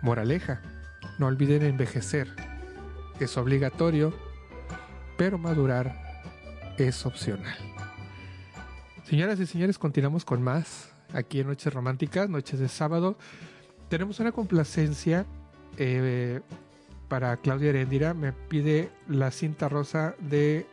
[0.02, 0.60] Moraleja,
[1.18, 2.28] no olviden envejecer.
[3.20, 4.12] Es obligatorio,
[5.16, 6.22] pero madurar
[6.78, 7.56] es opcional.
[9.04, 13.16] Señoras y señores, continuamos con más aquí en Noches Románticas, Noches de Sábado.
[13.88, 15.26] Tenemos una complacencia
[15.78, 16.40] eh,
[17.08, 18.14] para Claudia Herendira.
[18.14, 20.66] Me pide la cinta rosa de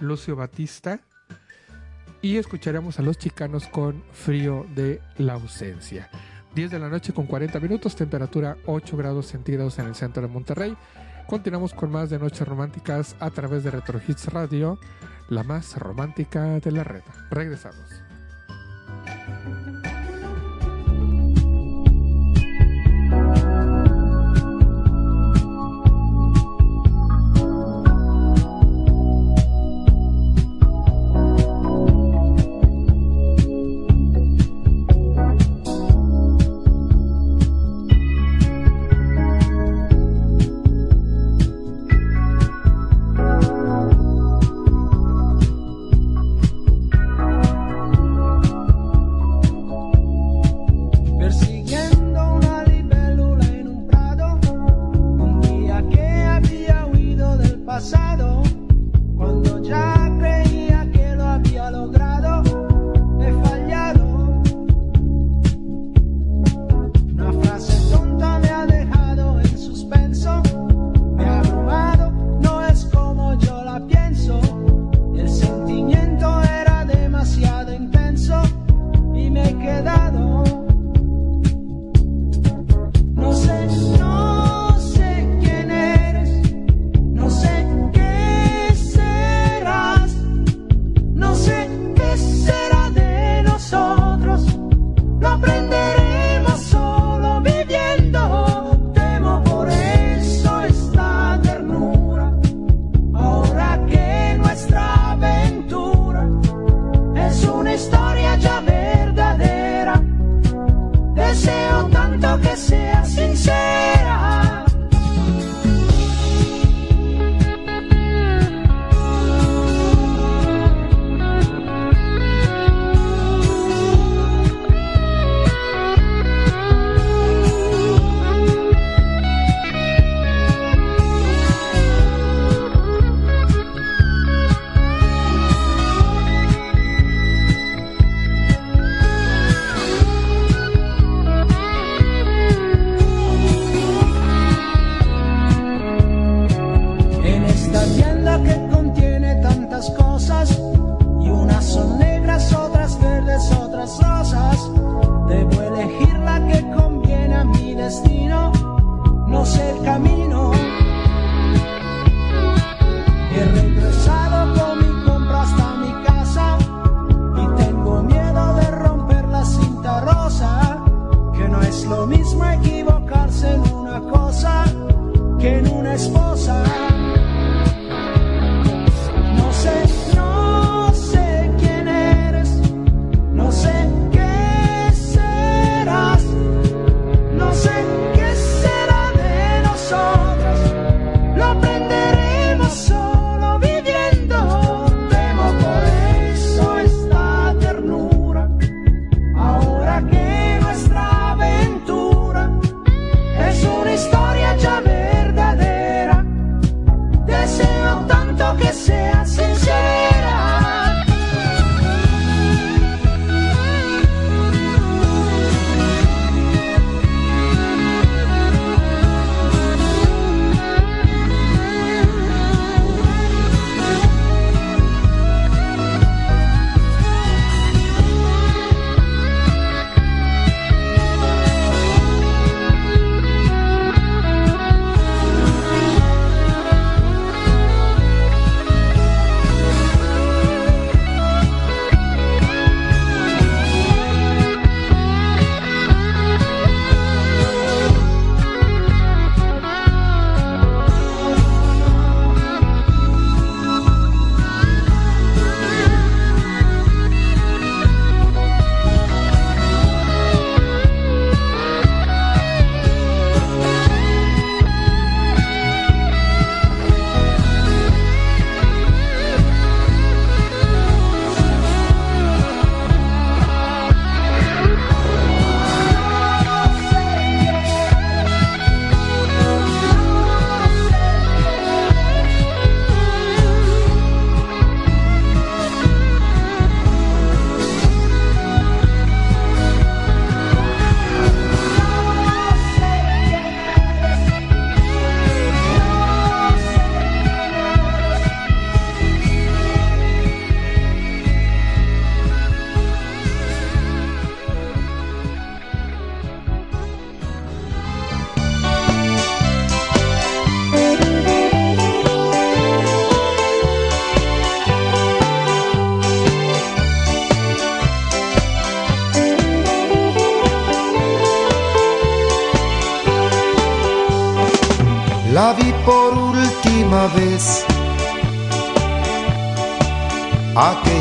[0.00, 1.00] Lucio Batista
[2.22, 6.10] y escucharemos a los chicanos con frío de la ausencia.
[6.58, 10.26] 10 de la noche con 40 minutos, temperatura 8 grados centígrados en el centro de
[10.26, 10.76] Monterrey.
[11.28, 14.76] Continuamos con más de Noches Románticas a través de Retro Hits Radio,
[15.28, 17.02] la más romántica de la red.
[17.30, 18.07] Regresamos.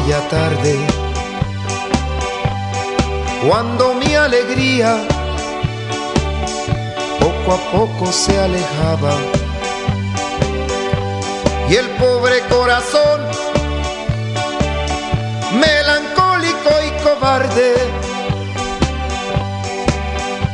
[0.07, 0.77] Aquella tarde
[3.45, 5.05] cuando mi alegría
[7.19, 9.13] poco a poco se alejaba
[11.69, 13.21] y el pobre corazón
[15.59, 17.73] melancólico y cobarde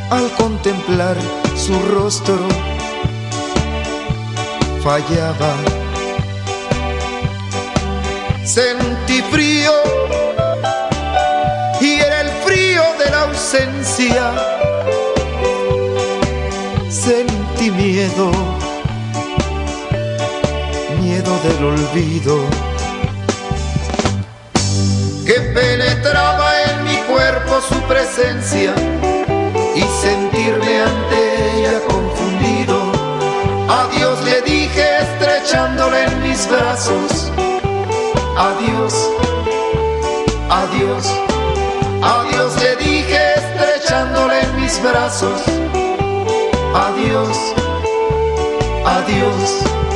[0.09, 1.17] al contemplar
[1.55, 2.39] su rostro
[4.83, 5.53] fallaba.
[8.43, 9.71] Sentí frío
[11.81, 14.31] y era el frío de la ausencia.
[16.89, 18.31] Sentí miedo,
[21.01, 22.45] miedo del olvido
[25.25, 28.73] que penetraba en mi cuerpo su presencia
[29.75, 32.91] y sentirme ante ella confundido.
[33.69, 37.12] Adiós le dije estrechándole en mis brazos.
[38.36, 38.93] Adiós,
[40.49, 41.05] adiós,
[42.01, 45.41] adiós le dije estrechándole en mis brazos.
[46.73, 47.38] Adiós,
[48.86, 49.92] adiós.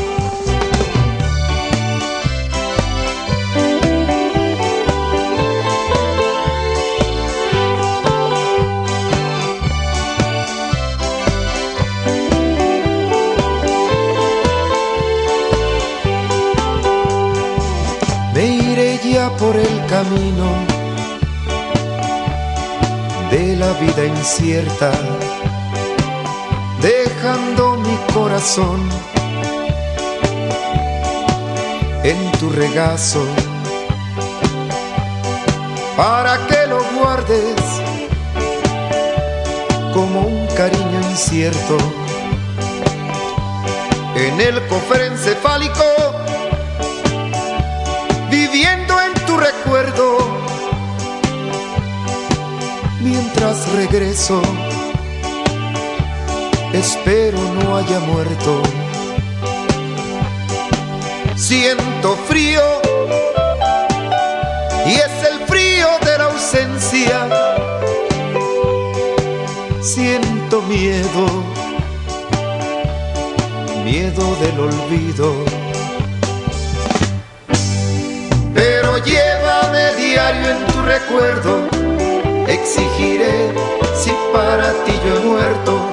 [19.98, 20.48] Camino
[23.32, 24.92] de la vida incierta,
[26.84, 28.80] dejando mi corazón
[32.04, 33.26] en tu regazo,
[35.96, 37.60] para que lo guardes
[39.96, 41.78] como un cariño incierto
[44.16, 46.07] en el cofre encefálico
[53.02, 54.42] mientras regreso
[56.74, 58.62] espero no haya muerto.
[61.36, 62.62] Siento frío
[64.86, 67.30] y es el frío de la ausencia.
[69.82, 71.26] Siento miedo,
[73.84, 75.57] miedo del olvido.
[78.58, 81.68] Pero llévame diario en tu recuerdo,
[82.48, 83.54] exigiré
[83.94, 85.90] si para ti yo he muerto.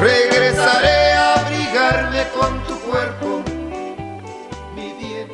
[0.00, 3.42] Regresaré a abrigarme con tu cuerpo,
[4.74, 5.28] mi bien.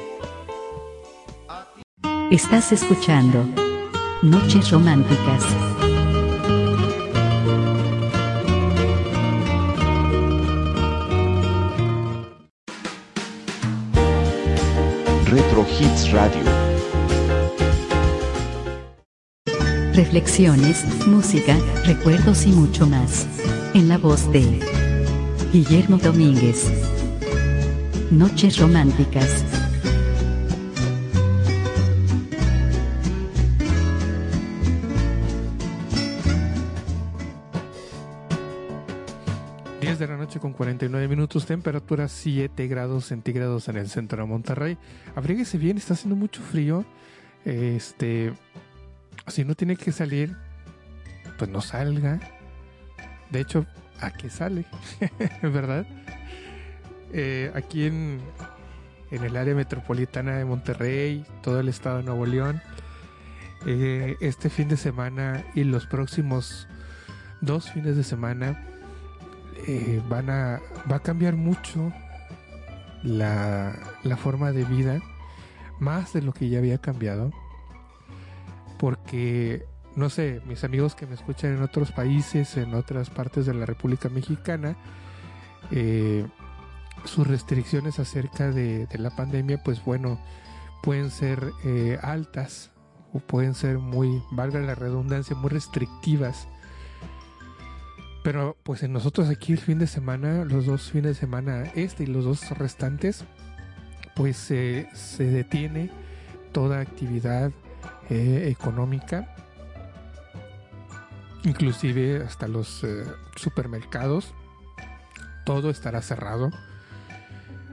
[1.49, 2.35] a ti.
[2.35, 3.47] Estás escuchando
[4.23, 5.45] Noches Románticas.
[15.81, 16.43] Hits Radio.
[19.95, 23.27] Reflexiones, música, recuerdos y mucho más.
[23.75, 24.61] En la voz de
[25.53, 26.67] Guillermo Domínguez.
[28.11, 29.45] Noches Románticas.
[40.69, 44.77] 49 minutos, temperatura 7 grados centígrados en el centro de Monterrey.
[45.17, 46.85] Abríguese bien, está haciendo mucho frío.
[47.47, 48.35] Este,
[49.29, 50.37] si no tiene que salir,
[51.39, 52.21] pues no salga.
[53.31, 53.65] De hecho,
[53.99, 54.67] ¿a qué sale?
[55.43, 55.87] ¿Verdad?
[57.15, 58.21] Eh, aquí en,
[59.11, 62.61] en el área metropolitana de Monterrey, todo el estado de Nuevo León,
[63.65, 66.69] eh, este fin de semana y los próximos
[67.41, 68.63] dos fines de semana
[69.67, 71.93] eh, van a, va a cambiar mucho
[73.03, 75.01] la, la forma de vida,
[75.79, 77.31] más de lo que ya había cambiado,
[78.79, 83.55] porque, no sé, mis amigos que me escuchan en otros países, en otras partes de
[83.55, 84.77] la República Mexicana,
[85.71, 86.27] eh,
[87.05, 90.19] sus restricciones acerca de, la pandemia, pues bueno,
[90.83, 92.71] pueden ser eh, altas
[93.13, 96.49] o pueden ser muy, valga la redundancia, muy restrictivas.
[98.23, 102.05] Pero pues en nosotros aquí el fin de semana, los dos fines de semana, este
[102.05, 103.25] y los dos restantes,
[104.15, 105.91] pues eh, se detiene
[106.53, 107.53] toda actividad
[108.11, 109.35] eh, económica,
[111.45, 113.05] inclusive hasta los eh,
[113.37, 114.35] supermercados,
[115.45, 116.51] todo estará cerrado.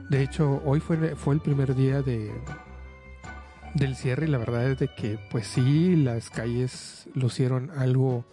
[0.08, 2.32] De hecho, hoy fue, fue el primer día de,
[3.74, 8.24] del cierre y la verdad es de que pues sí, las calles lucieron algo,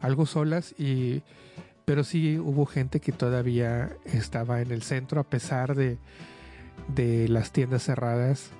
[0.00, 1.22] algo solas y
[1.84, 5.98] pero sí hubo gente que todavía estaba en el centro a pesar de,
[6.88, 8.50] de las tiendas cerradas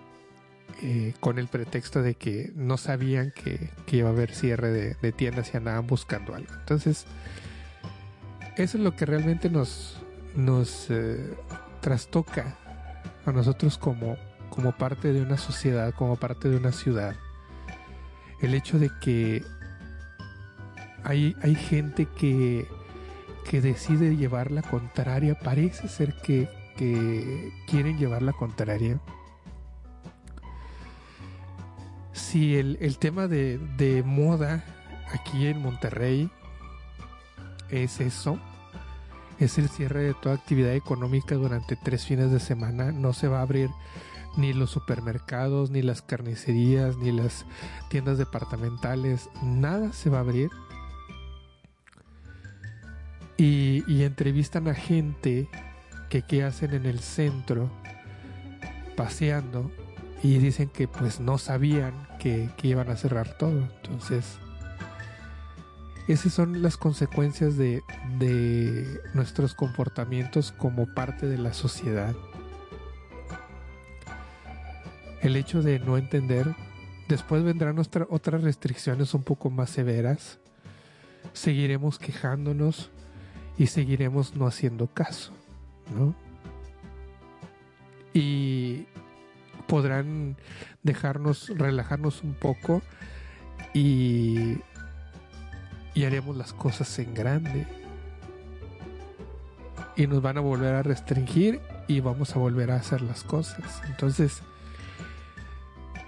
[0.82, 4.96] eh, con el pretexto de que no sabían que, que iba a haber cierre de,
[5.00, 6.52] de, tiendas y andaban buscando algo.
[6.54, 7.06] Entonces,
[8.56, 9.98] eso es lo que realmente nos,
[10.34, 11.34] nos eh,
[11.80, 12.56] trastoca
[13.24, 14.16] a nosotros como,
[14.50, 17.14] como parte de una sociedad, como parte de una ciudad.
[18.40, 19.44] El hecho de que
[21.04, 22.66] hay, hay gente que
[23.48, 29.00] que decide llevar la contraria, parece ser que, que quieren llevar la contraria.
[32.12, 34.64] Si el, el tema de, de, moda
[35.12, 36.30] aquí en Monterrey
[37.70, 38.38] es eso,
[39.38, 43.38] es el cierre de toda actividad económica durante tres fines de semana, no se va
[43.38, 43.70] a abrir
[44.36, 47.44] ni los supermercados, ni las carnicerías, ni las
[47.88, 50.50] tiendas departamentales, nada se va a abrir
[53.36, 55.48] y, entrevistan a gente
[56.08, 57.70] que qué hacen en el centro
[58.96, 59.70] paseando
[60.22, 63.68] y dicen que pues no sabían que, que, iban a cerrar todo.
[63.82, 64.38] Entonces,
[66.08, 67.82] esas son las consecuencias de,
[68.18, 72.14] de nuestros comportamientos como parte de la sociedad.
[75.20, 76.54] El hecho de no entender,
[77.08, 80.40] después vendrán otras restricciones un poco más severas.
[81.32, 82.90] Seguiremos quejándonos,
[83.58, 85.32] y seguiremos no haciendo caso,
[85.94, 86.14] ¿no?
[88.14, 88.86] Y
[89.66, 90.36] podrán
[90.82, 92.82] dejarnos relajarnos un poco
[93.72, 94.58] y,
[95.94, 97.66] y haremos las cosas en grande.
[99.96, 103.82] Y nos van a volver a restringir y vamos a volver a hacer las cosas.
[103.86, 104.42] Entonces,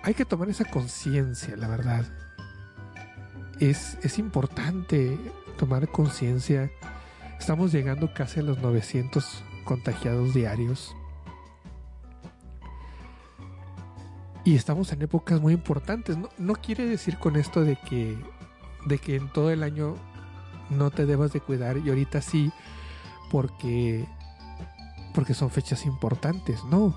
[0.03, 2.05] hay que tomar esa conciencia, la verdad.
[3.61, 5.19] Es, es importante
[5.59, 6.71] tomar conciencia
[7.39, 10.97] Estamos llegando casi a los 900 contagiados diarios.
[14.45, 16.19] Y estamos en épocas muy importantes.
[16.19, 18.19] No, no, quiere decir con esto de que,
[18.87, 19.97] de que en todo el año
[20.71, 22.53] no te debas de cuidar y ahorita sí,
[23.31, 24.07] porque
[25.15, 26.95] porque son fechas importantes, no.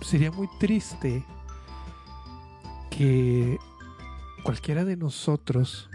[0.00, 1.24] Sería muy triste
[2.90, 3.58] que
[4.42, 5.90] cualquiera de nosotros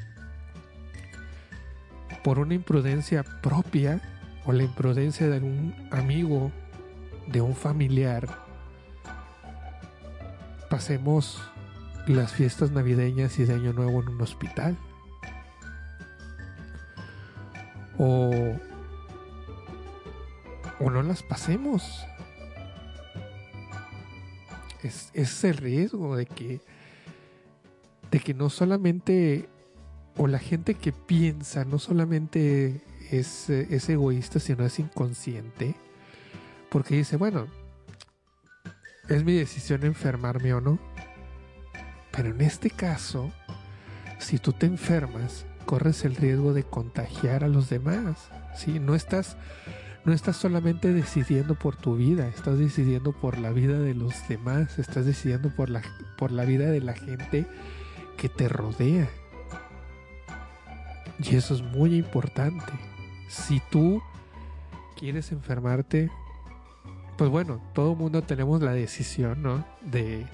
[2.24, 4.02] por una imprudencia propia
[4.46, 6.52] o la imprudencia de un amigo,
[7.28, 8.28] de un familiar,
[10.70, 11.42] pasemos
[12.08, 14.78] las fiestas navideñas y de Año Nuevo en un hospital.
[17.98, 18.32] O,
[20.80, 22.06] o no las pasemos.
[24.82, 26.62] Es, es el riesgo de que,
[28.10, 29.50] de que no solamente,
[30.20, 35.76] o la gente que piensa, no solamente es, es egoísta, sino es inconsciente.
[36.70, 37.48] Porque dice, bueno,
[39.08, 40.78] es mi decisión enfermarme o no.
[42.12, 43.32] Pero en este caso,
[44.18, 48.30] si tú te enfermas, corres el riesgo de contagiar a los demás.
[48.58, 48.78] ¿sí?
[48.78, 49.38] No, estás,
[50.04, 54.80] no estás solamente decidiendo por tu vida, estás decidiendo por la vida de los demás,
[54.80, 55.82] estás decidiendo por la,
[56.18, 57.46] por la vida de la gente
[58.18, 59.08] que te rodea.
[61.20, 62.72] Y eso es muy importante.
[63.28, 64.02] Si tú
[64.98, 66.10] quieres enfermarte,
[67.18, 69.66] pues bueno, todo mundo tenemos la decisión, ¿no?
[69.82, 70.26] De,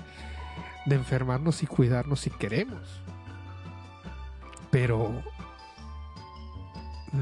[0.86, 3.02] de enfermarnos y cuidarnos si queremos.
[4.70, 5.24] Pero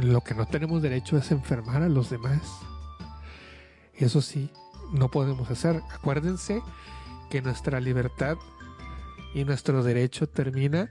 [0.02, 2.42] lo que no tenemos derecho es enfermar a los demás.
[3.96, 4.50] Eso sí,
[4.92, 5.82] no podemos hacer.
[5.92, 6.62] Acuérdense
[7.30, 8.38] que nuestra libertad
[9.34, 10.90] y nuestro derecho termina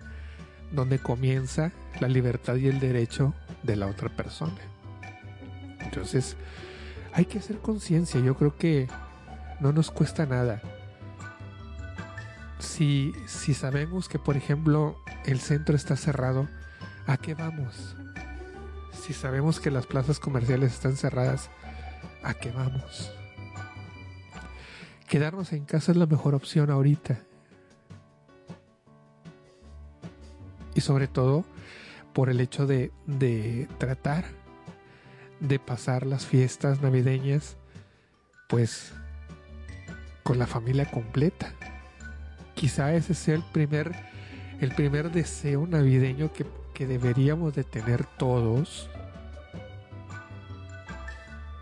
[0.72, 4.58] donde comienza la libertad y el derecho de la otra persona.
[5.80, 6.36] Entonces,
[7.12, 8.20] hay que hacer conciencia.
[8.20, 8.88] Yo creo que
[9.60, 10.62] no nos cuesta nada.
[12.58, 14.96] Si, si sabemos que, por ejemplo,
[15.26, 16.48] el centro está cerrado,
[17.06, 17.96] ¿a qué vamos?
[18.92, 21.50] Si sabemos que las plazas comerciales están cerradas,
[22.22, 23.12] ¿a qué vamos?
[25.08, 27.20] Quedarnos en casa es la mejor opción ahorita.
[30.74, 31.44] Y sobre todo
[32.12, 34.24] por el hecho de, de tratar
[35.40, 37.56] de pasar las fiestas navideñas
[38.48, 38.92] pues
[40.22, 41.52] con la familia completa.
[42.54, 43.92] Quizá ese sea el primer
[44.60, 48.88] el primer deseo navideño que, que deberíamos de tener todos.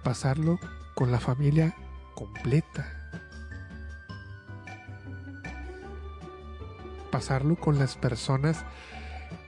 [0.04, 0.58] Pasarlo
[0.94, 1.74] con la familia
[2.14, 2.86] completa.
[7.10, 8.66] Pasarlo con las personas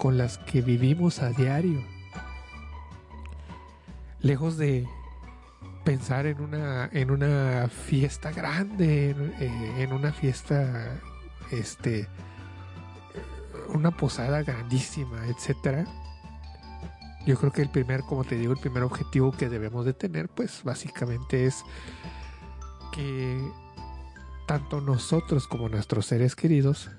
[0.03, 1.81] con las que vivimos a diario
[4.21, 4.89] lejos de
[5.85, 11.01] pensar en una, en una fiesta grande, en, eh, en una fiesta,
[11.53, 12.09] este,
[13.69, 15.85] una posada grandísima, etcétera.
[17.25, 20.29] Yo creo que el primer, como te digo, el primer objetivo que debemos de tener,
[20.29, 21.63] pues básicamente es
[22.91, 23.41] que
[24.49, 26.91] tanto nosotros como nuestros seres queridos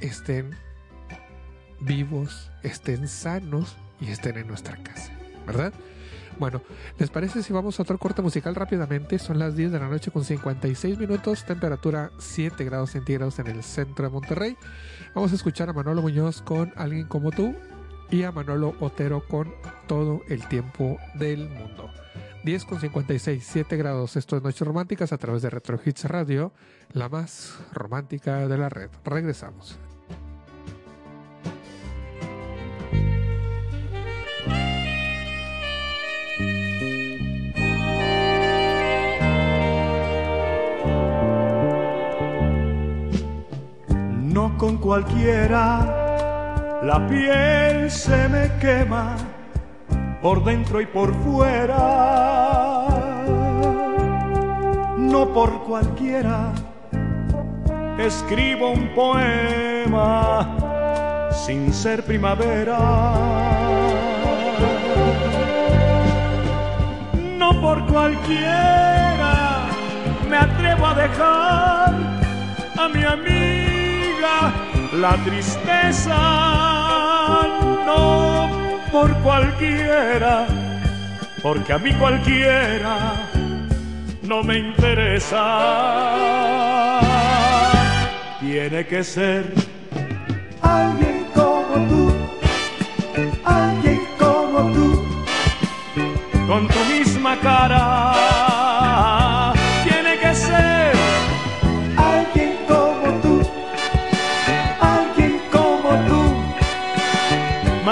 [0.00, 0.56] estén
[1.84, 5.12] vivos, estén sanos y estén en nuestra casa,
[5.46, 5.72] ¿verdad?
[6.38, 6.62] Bueno,
[6.98, 9.18] ¿les parece si vamos a otro corte musical rápidamente?
[9.18, 13.62] Son las 10 de la noche con 56 minutos, temperatura 7 grados centígrados en el
[13.62, 14.56] centro de Monterrey.
[15.14, 17.54] Vamos a escuchar a Manolo Muñoz con Alguien como tú
[18.10, 19.52] y a Manolo Otero con
[19.86, 21.90] Todo el tiempo del mundo.
[22.42, 24.16] 10 con 56, 7 grados.
[24.16, 26.52] Esto es Noches Románticas a través de Retro Hits Radio,
[26.92, 28.90] la más romántica de la red.
[29.04, 29.78] Regresamos.
[44.84, 49.16] Cualquiera la piel se me quema
[50.20, 52.86] por dentro y por fuera.
[54.98, 56.52] No por cualquiera
[57.98, 60.54] escribo un poema
[61.32, 62.78] sin ser primavera.
[67.38, 69.64] No por cualquiera
[70.28, 71.94] me atrevo a dejar
[72.76, 74.63] a mi amiga
[75.00, 76.16] la tristeza.
[77.86, 78.48] No
[78.92, 80.46] por cualquiera,
[81.42, 83.14] porque a mí cualquiera
[84.22, 85.42] no me interesa.
[88.40, 89.52] Tiene que ser
[90.62, 92.14] alguien como tú,
[93.44, 95.04] alguien como tú,
[96.46, 98.33] con tu misma cara.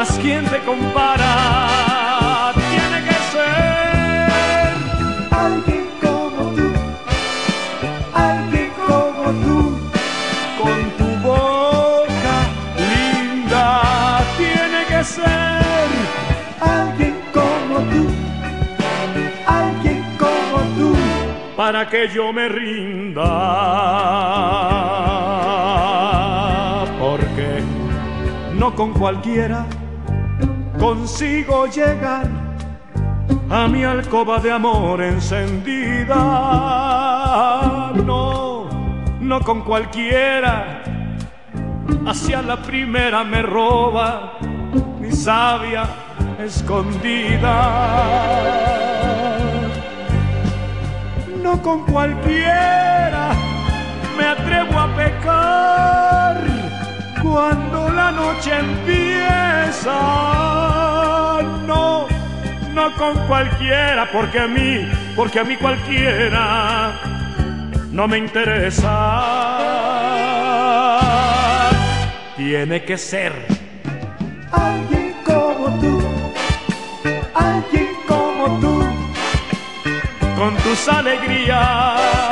[0.03, 4.73] mas quien te compara tiene que ser
[5.31, 6.69] alguien como tú,
[8.13, 9.59] alguien como tú,
[10.61, 12.37] con tu boca
[12.91, 15.87] linda tiene que ser
[16.61, 18.05] alguien como tú,
[19.47, 20.97] alguien como tú,
[21.57, 23.31] para que yo me rinda.
[26.99, 27.63] Porque
[28.59, 29.65] no con cualquiera
[30.83, 32.27] consigo llegar
[33.49, 36.17] a mi alcoba de amor encendida.
[38.05, 38.69] No,
[39.21, 40.83] no con cualquiera,
[42.05, 44.39] hacia la primera me roba
[45.01, 45.85] mi sabia
[46.41, 47.55] escondida.
[51.41, 53.31] No con cualquiera
[54.19, 56.52] me atrevo a pecar
[57.23, 59.93] cuando la noche empieza.
[61.67, 62.07] No
[62.73, 67.01] no con cualquiera, porque a mí, porque a mí cualquiera
[67.91, 68.91] no me interesa.
[72.37, 73.33] Tiene que ser
[74.51, 76.03] alguien como tú,
[77.35, 78.85] alguien como tú,
[80.37, 82.32] con tus alegrías.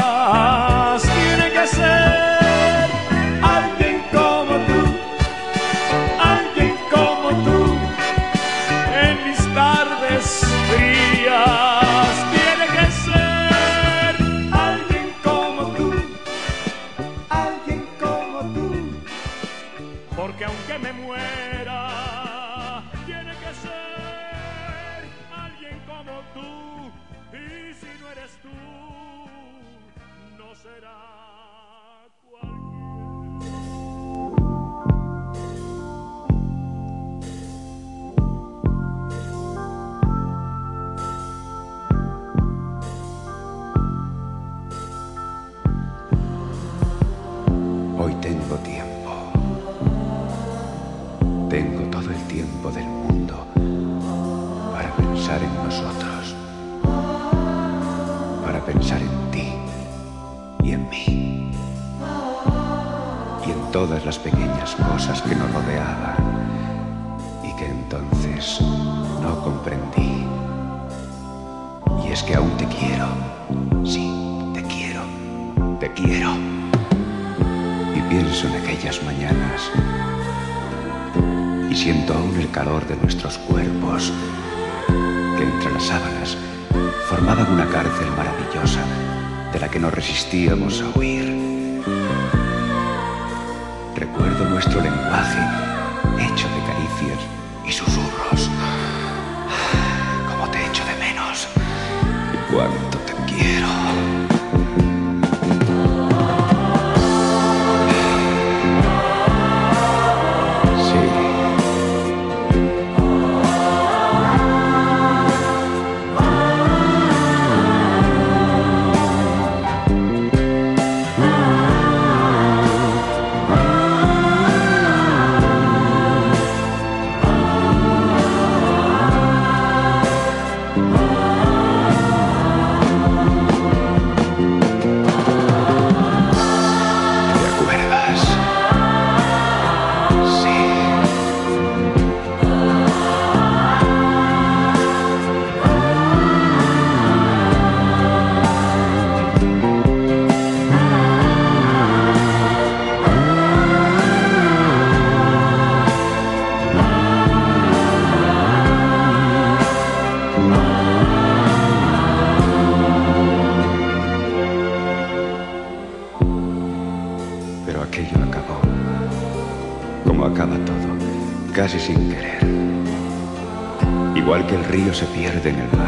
[175.00, 175.79] Se pierde en el.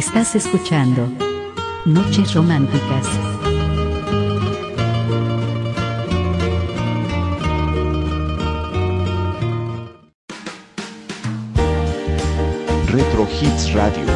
[0.00, 1.12] Estás escuchando
[1.84, 3.06] Noches Románticas.
[12.86, 14.06] Retro Hits Radio.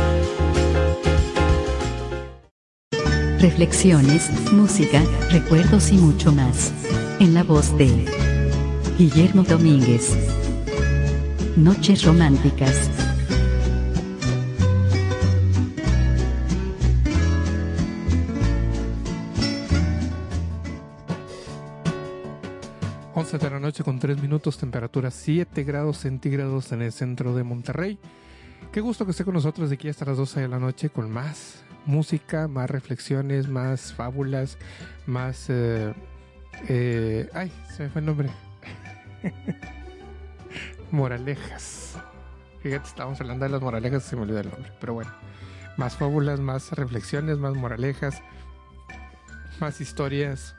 [3.41, 6.73] reflexiones, música, recuerdos y mucho más.
[7.21, 8.07] En la voz de
[8.97, 10.17] Guillermo Domínguez.
[11.57, 12.94] Noches románticas.
[24.05, 27.99] 3 minutos, temperatura 7 grados centígrados en el centro de Monterrey.
[28.71, 31.11] Qué gusto que esté con nosotros de aquí hasta las 12 de la noche con
[31.11, 34.59] más música, más reflexiones, más fábulas,
[35.07, 35.49] más...
[35.49, 35.95] Eh,
[36.69, 38.29] eh, ay, se me fue el nombre.
[40.91, 41.97] moralejas.
[42.61, 44.71] Fíjate, estábamos hablando de las moralejas y se me olvidó el nombre.
[44.81, 45.13] Pero bueno,
[45.79, 48.21] más fábulas, más reflexiones, más moralejas,
[49.61, 50.57] más historias,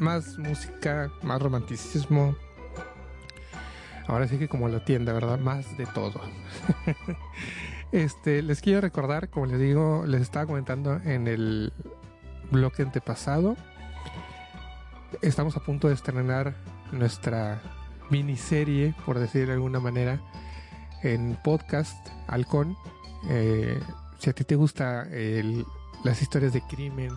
[0.00, 2.34] más música, más romanticismo.
[4.06, 5.38] Ahora sí que como la tienda, ¿verdad?
[5.38, 6.20] Más de todo.
[7.92, 11.72] este, les quiero recordar, como les digo, les estaba comentando en el
[12.50, 13.56] bloque antepasado.
[15.22, 16.54] Estamos a punto de estrenar
[16.92, 17.62] nuestra
[18.10, 20.20] miniserie, por decir de alguna manera,
[21.02, 22.76] en podcast Halcón.
[23.28, 23.80] Eh,
[24.18, 25.06] si a ti te gusta
[26.04, 27.10] las historias de crimen,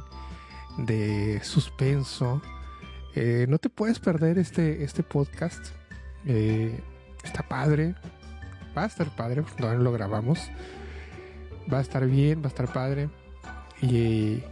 [0.77, 2.41] de suspenso,
[3.15, 5.67] eh, no te puedes perder este, este podcast.
[6.25, 6.79] Eh,
[7.23, 7.95] está padre.
[8.77, 10.49] Va a estar padre, no lo grabamos.
[11.71, 13.09] Va a estar bien, va a estar padre.
[13.81, 14.43] Y,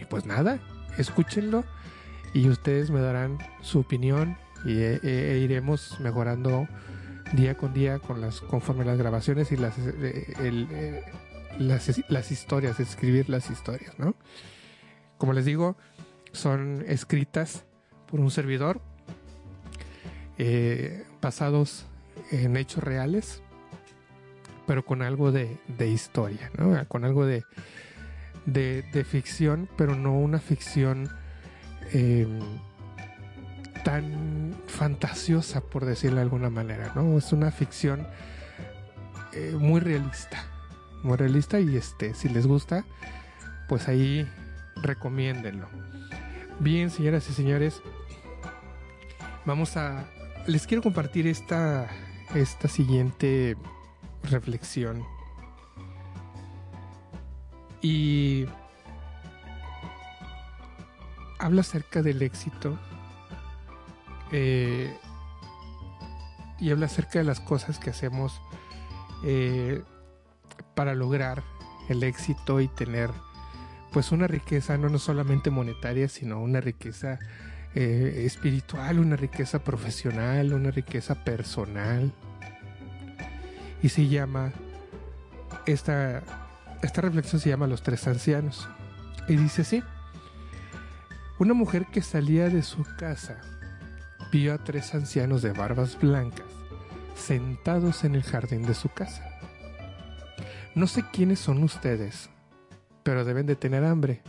[0.00, 0.58] y pues nada,
[0.96, 1.64] escúchenlo
[2.34, 6.68] y ustedes me darán su opinión y e, e, iremos mejorando
[7.32, 11.02] día con día con las conforme las grabaciones y las eh,
[11.58, 14.14] las, las historias, escribir las historias, ¿no?
[15.16, 15.76] Como les digo,
[16.32, 17.64] son escritas
[18.06, 18.80] por un servidor,
[20.38, 21.86] eh, basados
[22.30, 23.42] en hechos reales,
[24.66, 26.50] pero con algo de, historia,
[26.88, 27.44] con algo de,
[28.46, 31.08] de, ficción, pero no una ficción
[31.92, 32.38] em,
[33.84, 36.92] tan fantasiosa, por decirlo de alguna manera.
[36.94, 37.16] ¿no?
[37.18, 38.06] Es una ficción
[39.32, 40.44] eh, muy realista,
[41.02, 42.84] muy realista y este, si les gusta,
[43.68, 44.28] pues ahí
[44.76, 45.68] recomiéndenlo.
[46.60, 47.80] Bien, señoras y señores,
[49.44, 50.08] vamos a...
[50.48, 51.88] Les quiero compartir esta,
[52.34, 53.56] esta siguiente
[54.24, 55.04] reflexión.
[57.80, 58.46] Y
[61.38, 62.76] habla acerca del éxito
[64.32, 64.98] eh,
[66.58, 68.40] y habla acerca de las cosas que hacemos
[69.22, 69.80] eh,
[70.74, 71.44] para lograr
[71.88, 73.12] el éxito y tener
[73.92, 77.18] pues una riqueza no, no solamente monetaria, sino una riqueza
[77.74, 82.12] eh, espiritual, una riqueza profesional, una riqueza personal.
[83.82, 84.52] Y se llama,
[85.66, 86.22] esta,
[86.82, 88.68] esta reflexión se llama Los tres ancianos.
[89.28, 89.82] Y dice así,
[91.38, 93.40] una mujer que salía de su casa
[94.32, 96.46] vio a tres ancianos de barbas blancas
[97.14, 99.24] sentados en el jardín de su casa.
[100.74, 102.30] No sé quiénes son ustedes,
[103.08, 104.20] pero deben de tener hambre.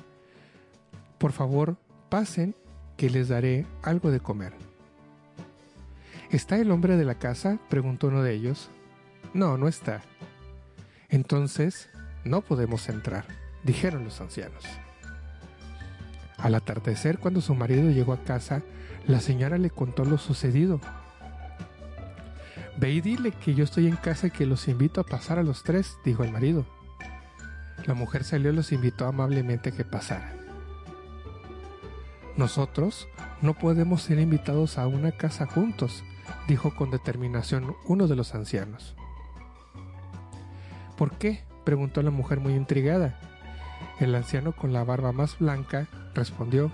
[1.18, 1.76] Por favor,
[2.08, 2.56] pasen
[2.96, 4.54] que les daré algo de comer.
[6.32, 7.60] ¿Está el hombre de la casa?
[7.70, 8.70] preguntó uno de ellos.
[9.34, 10.02] No, no está.
[11.10, 11.90] Entonces,
[12.24, 13.26] no podemos entrar,
[13.66, 14.64] dijeron los ancianos.
[16.38, 18.62] Al atardecer, cuando su marido llegó a casa,
[19.06, 20.80] la señora le contó lo sucedido.
[22.78, 25.44] Ve y dile que yo estoy en casa y que los invito a pasar a
[25.44, 26.79] los tres, dijo el marido.
[27.86, 30.40] La mujer salió y los invitó amablemente a que pasaran.
[32.38, 33.08] Nosotros
[33.42, 36.04] no podemos ser invitados a una casa juntos,
[36.48, 38.96] dijo con determinación uno de los ancianos.
[40.98, 41.44] ¿Por qué?
[41.66, 43.20] preguntó la mujer muy intrigada.
[44.00, 46.72] El anciano con la barba más blanca respondió,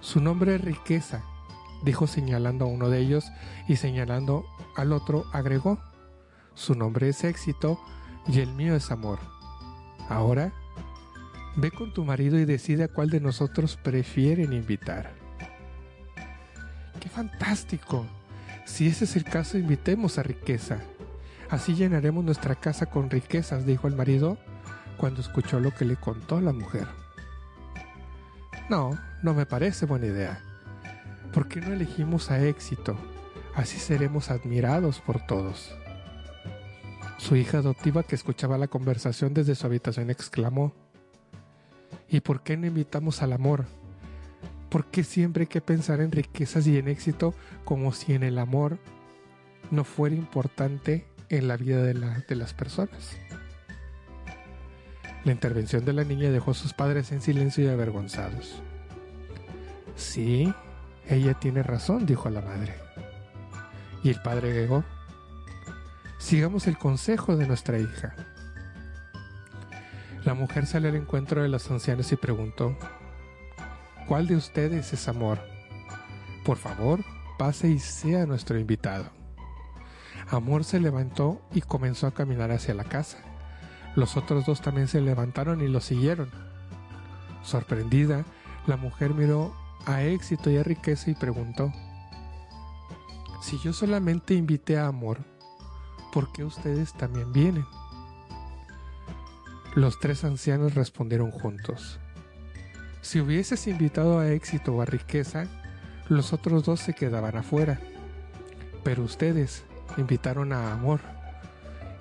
[0.00, 1.22] Su nombre es riqueza,
[1.82, 3.30] dijo señalando a uno de ellos
[3.68, 5.78] y señalando al otro agregó,
[6.54, 7.78] Su nombre es éxito
[8.26, 9.37] y el mío es amor.
[10.08, 10.52] Ahora,
[11.56, 15.12] ve con tu marido y decide cuál de nosotros prefieren invitar.
[17.00, 18.06] ¡Qué fantástico!
[18.64, 20.78] Si ese es el caso, invitemos a riqueza.
[21.50, 24.38] Así llenaremos nuestra casa con riquezas, dijo el marido
[24.98, 26.86] cuando escuchó lo que le contó la mujer.
[28.68, 30.40] No, no me parece buena idea.
[31.32, 32.96] ¿Por qué no elegimos a éxito?
[33.54, 35.74] Así seremos admirados por todos.
[37.18, 40.72] Su hija adoptiva, que escuchaba la conversación desde su habitación, exclamó,
[42.08, 43.66] ¿Y por qué no invitamos al amor?
[44.70, 48.38] ¿Por qué siempre hay que pensar en riquezas y en éxito como si en el
[48.38, 48.78] amor
[49.70, 53.16] no fuera importante en la vida de, de las personas?
[55.24, 58.62] La intervención de la niña dejó a sus padres en silencio y avergonzados.
[59.96, 60.54] Sí,
[61.08, 62.74] ella tiene razón, dijo la madre.
[64.04, 64.84] Y el padre agregó,
[66.18, 68.14] sigamos el consejo de nuestra hija.
[70.24, 72.76] La mujer salió al encuentro de los ancianos y preguntó,
[74.06, 75.38] ¿cuál de ustedes es amor?
[76.44, 77.00] Por favor,
[77.38, 79.06] pase y sea nuestro invitado.
[80.30, 83.18] Amor se levantó y comenzó a caminar hacia la casa.
[83.96, 86.30] Los otros dos también se levantaron y lo siguieron.
[87.42, 88.24] Sorprendida,
[88.66, 89.54] la mujer miró
[89.86, 91.72] a éxito y a riqueza y preguntó,
[93.40, 95.18] si yo solamente invité a amor,
[96.12, 97.66] ¿por qué ustedes también vienen?
[99.74, 102.00] Los tres ancianos respondieron juntos,
[103.00, 105.46] si hubieses invitado a éxito o a riqueza,
[106.08, 107.80] los otros dos se quedaban afuera,
[108.84, 109.64] pero ustedes
[109.96, 111.00] invitaron a amor,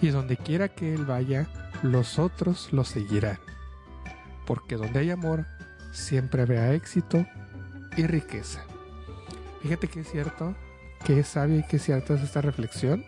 [0.01, 1.47] y donde quiera que él vaya,
[1.81, 3.39] los otros lo seguirán,
[4.45, 5.45] porque donde hay amor,
[5.91, 7.25] siempre habrá éxito
[7.95, 8.63] y riqueza.
[9.61, 10.55] Fíjate que es cierto,
[11.05, 13.05] que es sabia y que es cierta es esta reflexión.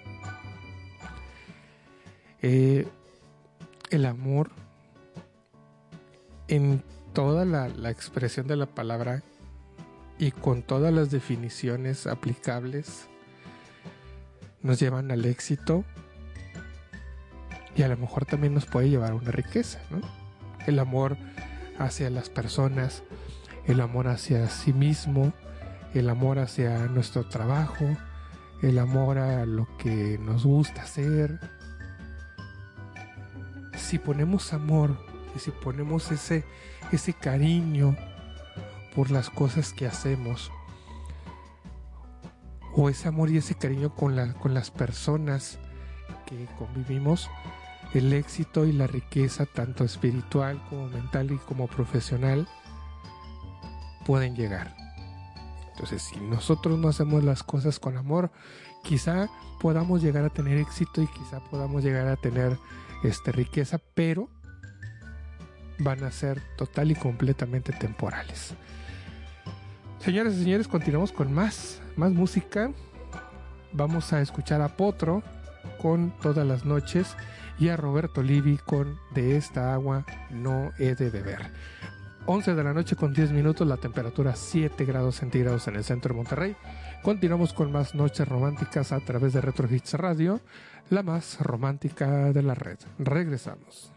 [2.41, 2.87] Eh,
[3.89, 4.51] el amor
[6.47, 6.83] en
[7.13, 9.23] toda la, la expresión de la palabra
[10.17, 13.07] y con todas las definiciones aplicables
[14.61, 15.85] nos llevan al éxito
[17.75, 20.01] y a lo mejor también nos puede llevar a una riqueza, ¿no?
[20.67, 21.17] El amor
[21.77, 23.03] hacia las personas,
[23.65, 25.33] el amor hacia sí mismo,
[25.93, 27.85] el amor hacia nuestro trabajo,
[28.61, 31.39] el amor a lo que nos gusta hacer.
[33.89, 34.95] Si ponemos amor
[35.35, 36.45] y si ponemos ese,
[36.91, 37.97] ese cariño
[38.95, 40.51] por las cosas que hacemos,
[42.75, 45.57] o ese amor y ese cariño con, la, con las personas
[46.27, 47.31] que convivimos,
[47.95, 52.47] el éxito y la riqueza, tanto espiritual como mental y como profesional,
[54.05, 54.75] pueden llegar.
[55.71, 58.29] Entonces, si nosotros no hacemos las cosas con amor,
[58.83, 59.29] quizá
[59.59, 62.55] podamos llegar a tener éxito y quizá podamos llegar a tener
[63.03, 64.29] este, riqueza, pero
[65.79, 68.53] van a ser total y completamente temporales.
[69.99, 72.71] Señores y señores, continuamos con más, más música.
[73.73, 75.23] Vamos a escuchar a Potro
[75.81, 77.15] con Todas las noches
[77.59, 81.51] y a Roberto Livi con De esta agua no he de beber.
[82.25, 86.13] 11 de la noche con 10 minutos, la temperatura 7 grados centígrados en el centro
[86.13, 86.55] de Monterrey.
[87.01, 90.39] Continuamos con más noches románticas a través de Retro Hits Radio,
[90.89, 92.77] la más romántica de la red.
[92.97, 93.91] Regresamos.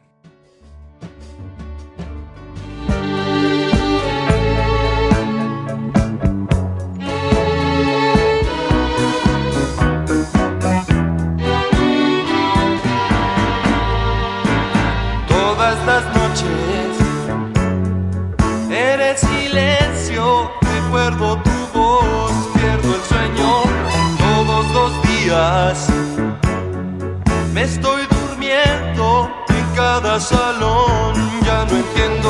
[27.63, 31.15] Estoy durmiendo en cada salón,
[31.47, 32.22] ya no entiendo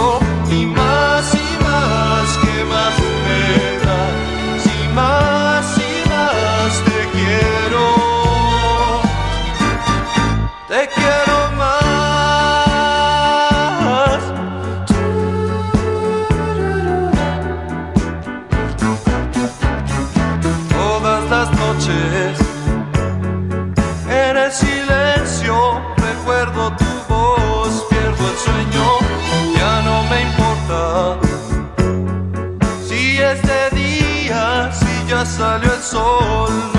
[35.24, 36.71] salió el sol,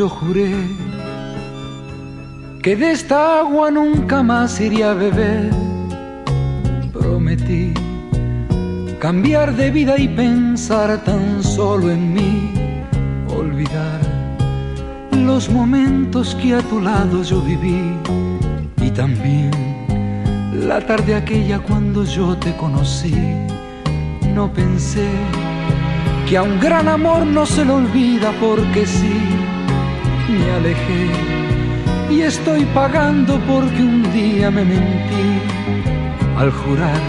[0.00, 0.54] yo juré
[2.62, 5.50] que de esta agua nunca más iría a beber.
[6.90, 7.74] Prometí
[8.98, 12.50] cambiar de vida y pensar tan solo en mí,
[13.28, 14.00] olvidar
[15.12, 17.82] los momentos que a tu lado yo viví
[18.80, 19.50] y también
[20.70, 23.14] la tarde aquella cuando yo te conocí.
[24.34, 25.10] No pensé
[26.26, 29.39] que a un gran amor no se le olvida porque sí,
[30.40, 31.06] me alejé
[32.10, 35.28] y estoy pagando porque un día me mentí
[36.36, 37.00] al jurar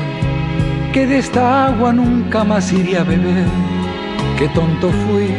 [0.94, 3.48] que de esta agua nunca más iría a beber.
[4.38, 5.30] Qué tonto fui,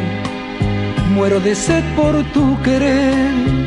[1.14, 3.61] muero de sed por tu querer.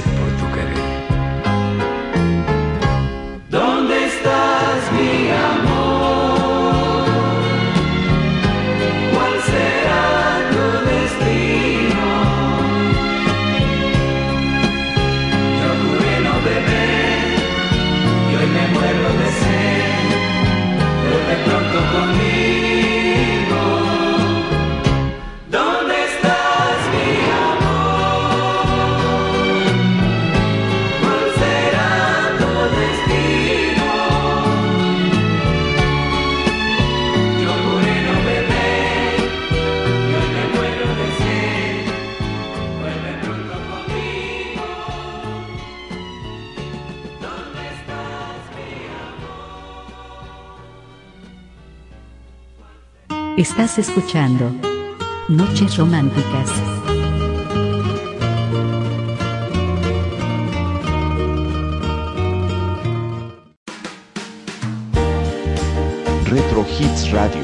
[0.00, 0.21] Muero
[53.42, 54.54] Estás escuchando
[55.28, 56.48] Noches Románticas.
[66.26, 67.42] Retro Hits Radio.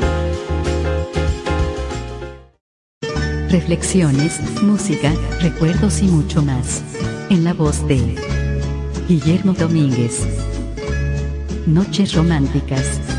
[3.50, 6.80] Reflexiones, música, recuerdos y mucho más.
[7.28, 8.14] En la voz de
[9.08, 10.24] Guillermo Domínguez.
[11.66, 13.17] Noches Románticas.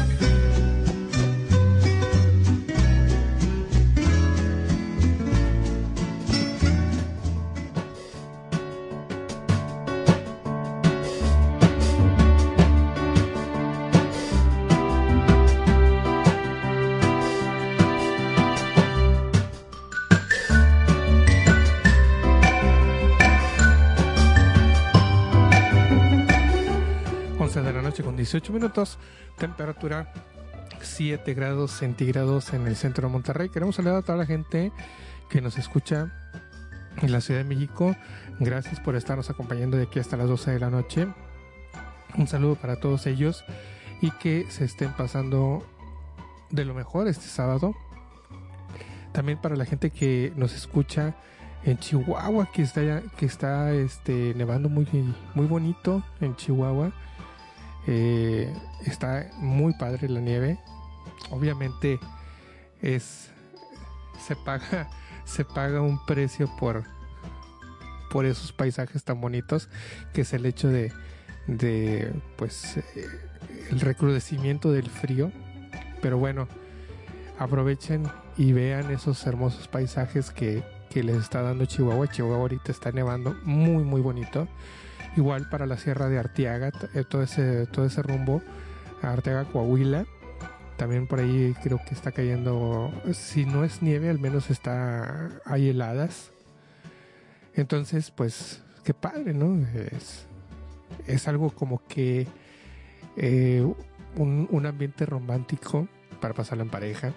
[29.60, 30.08] Temperatura
[30.80, 33.50] 7 grados centígrados en el centro de Monterrey.
[33.50, 34.72] Queremos saludar a toda la gente
[35.30, 36.14] que nos escucha
[37.02, 37.94] en la Ciudad de México.
[38.40, 41.10] Gracias por estarnos acompañando de aquí hasta las 12 de la noche.
[42.18, 43.44] Un saludo para todos ellos
[44.00, 45.62] y que se estén pasando
[46.52, 47.76] de lo mejor este sábado.
[49.12, 51.18] También para la gente que nos escucha
[51.66, 54.88] en Chihuahua, que está que está este, nevando muy,
[55.36, 56.94] muy bonito en Chihuahua.
[57.88, 58.54] Eh,
[58.86, 60.60] está muy padre la nieve.
[61.32, 62.00] Obviamente
[62.82, 63.30] es
[64.26, 64.90] se paga
[65.26, 66.84] se paga un precio por
[68.10, 69.70] por esos paisajes tan bonitos
[70.14, 70.92] que es el hecho de
[71.48, 72.84] de pues eh,
[73.72, 75.32] el recrudecimiento del frío.
[76.02, 76.48] Pero bueno,
[77.38, 78.04] aprovechen
[78.38, 82.08] y vean esos hermosos paisajes que, que les está dando Chihuahua.
[82.08, 84.48] Chihuahua ahorita está nevando muy muy bonito.
[85.16, 88.42] Igual para la Sierra de Arteaga, eh, todo ese, todo ese rumbo
[89.02, 90.06] Arteaga, Coahuila.
[90.78, 95.70] También por ahí creo que está cayendo, si no es nieve, al menos está, hay
[95.70, 96.32] heladas.
[97.54, 99.58] Entonces, pues, qué padre, ¿no?
[99.76, 100.26] Es,
[101.06, 102.28] es algo como que
[103.18, 103.62] eh,
[104.16, 105.90] un, un ambiente romántico
[106.22, 107.14] para pasarlo en pareja.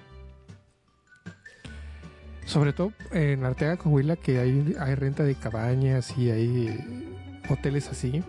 [2.44, 7.12] Sobre todo en Arteaga, Coahuila, que hay, hay renta de cabañas y hay
[7.48, 8.22] hoteles así.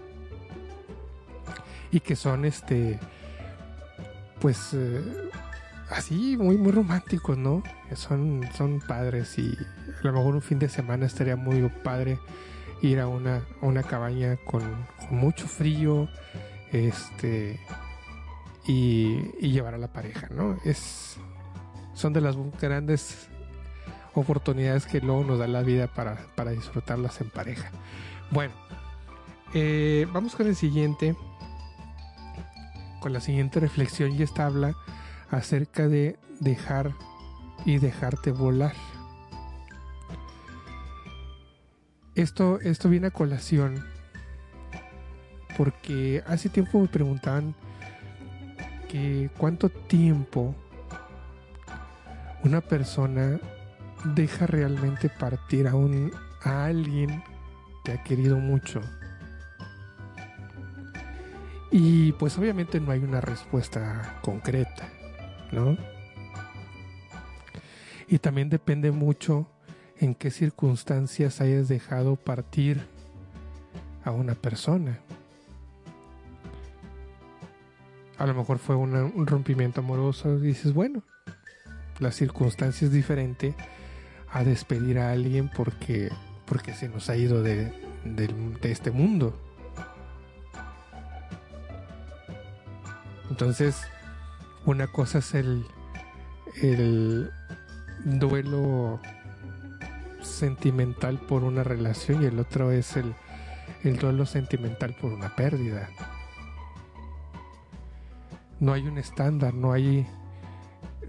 [1.91, 2.99] Y que son este.
[4.39, 4.73] Pues.
[4.73, 5.29] eh,
[5.89, 7.63] así, muy, muy románticos, ¿no?
[7.95, 9.55] Son, son padres y
[10.01, 12.19] a lo mejor un fin de semana estaría muy padre
[12.81, 14.63] ir a una, a una cabaña con,
[15.09, 16.09] mucho frío.
[16.71, 17.59] Este.
[18.65, 20.57] Y, y llevar a la pareja, ¿no?
[20.63, 21.17] Es.
[21.93, 23.29] Son de las grandes
[24.15, 27.69] oportunidades que luego nos da la vida para, para disfrutarlas en pareja.
[28.31, 28.53] Bueno,
[29.53, 31.15] eh, vamos con el siguiente,
[32.99, 34.75] con la siguiente reflexión y esta habla
[35.29, 36.93] acerca de dejar
[37.65, 38.73] y dejarte volar.
[42.15, 43.83] Esto, esto viene a colación
[45.57, 47.55] porque hace tiempo me preguntaban
[48.89, 50.55] que cuánto tiempo
[52.43, 53.39] una persona
[54.15, 56.11] deja realmente partir a un
[56.43, 57.23] a alguien
[57.83, 58.81] que ha querido mucho.
[61.75, 64.87] Y pues obviamente no hay una respuesta concreta,
[65.51, 65.75] ¿no?
[68.07, 69.47] Y también depende mucho
[69.97, 72.85] en qué circunstancias hayas dejado partir
[74.05, 74.99] a una persona.
[78.19, 81.01] A lo mejor fue un rompimiento amoroso y dices, bueno,
[81.97, 83.55] la circunstancia es diferente
[84.31, 86.11] a despedir a alguien porque,
[86.45, 87.73] porque se nos ha ido de,
[88.05, 89.35] del- de este mundo.
[93.33, 93.81] Entonces,
[94.63, 95.65] una cosa es el,
[96.61, 97.31] el
[98.03, 98.99] duelo
[100.21, 103.15] sentimental por una relación y el otro es el,
[103.83, 105.89] el duelo sentimental por una pérdida.
[108.59, 110.05] No hay un estándar, no hay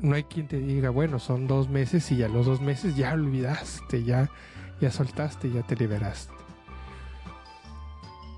[0.01, 3.13] no hay quien te diga, bueno, son dos meses y a los dos meses ya
[3.13, 4.31] olvidaste, ya,
[4.81, 6.33] ya soltaste, ya te liberaste.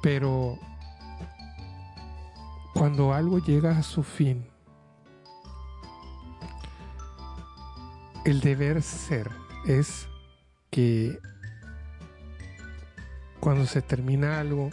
[0.03, 0.59] Pero
[2.77, 4.47] cuando algo llega a su fin,
[8.25, 9.31] el deber ser
[9.67, 10.09] es
[10.71, 11.19] que
[13.41, 14.71] cuando se termina algo,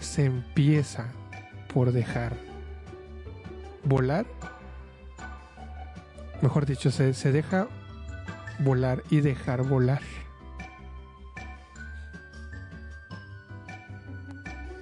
[0.00, 1.08] se empieza
[1.72, 2.36] por dejar
[3.84, 4.26] volar
[6.44, 7.68] mejor dicho, se, se deja
[8.58, 10.02] volar y dejar volar.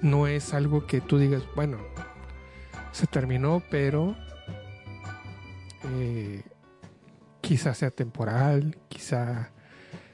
[0.01, 1.77] No es algo que tú digas, bueno,
[2.93, 4.15] se terminó, pero
[5.99, 6.43] eh,
[7.41, 9.49] quizá sea temporal, quizá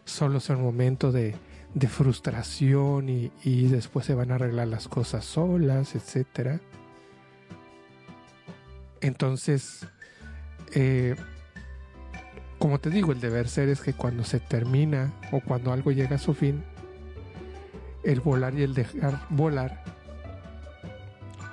[0.06, 1.36] solo sea un momento de,
[1.76, 6.62] de frustración y, y después se van a arreglar las cosas solas, etcétera.
[9.02, 9.86] Entonces,
[10.74, 11.16] eh,
[12.58, 16.16] como te digo, el deber ser es que cuando se termina o cuando algo llega
[16.16, 16.64] a su fin,
[18.04, 19.99] el volar y el dejar volar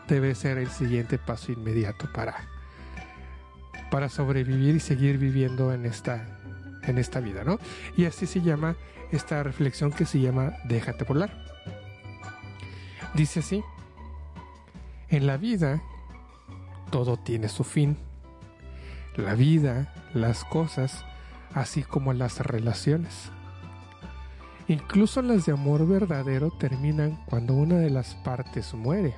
[0.08, 2.48] debe ser el siguiente paso inmediato para,
[3.90, 6.26] para sobrevivir y seguir viviendo en esta,
[6.82, 7.58] en esta vida, ¿no?
[7.96, 8.76] Y así se llama
[9.12, 11.30] esta reflexión que se llama Déjate volar.
[13.14, 13.62] Dice así,
[15.08, 15.82] en la vida
[16.90, 17.96] todo tiene su fin
[19.16, 21.04] la vida, las cosas,
[21.54, 23.30] así como las relaciones.
[24.68, 29.14] Incluso las de amor verdadero terminan cuando una de las partes muere.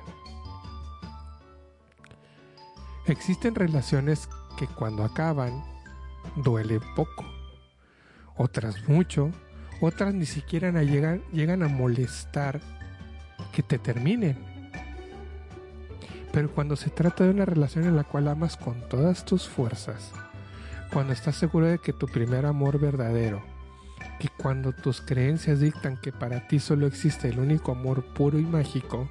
[3.09, 5.63] Existen relaciones que cuando acaban
[6.35, 7.25] duele poco,
[8.37, 9.31] otras mucho,
[9.81, 12.61] otras ni siquiera llegan, llegan a molestar
[13.51, 14.37] que te terminen.
[16.31, 20.11] Pero cuando se trata de una relación en la cual amas con todas tus fuerzas,
[20.93, 23.41] cuando estás seguro de que tu primer amor verdadero,
[24.19, 28.43] que cuando tus creencias dictan que para ti solo existe el único amor puro y
[28.43, 29.09] mágico,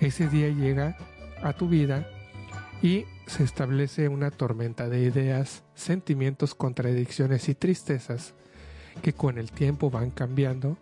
[0.00, 0.96] ese día llega
[1.42, 2.08] a tu vida
[2.82, 8.34] y se establece una tormenta de ideas, sentimientos, contradicciones y tristezas
[9.02, 10.76] que con el tiempo van cambiando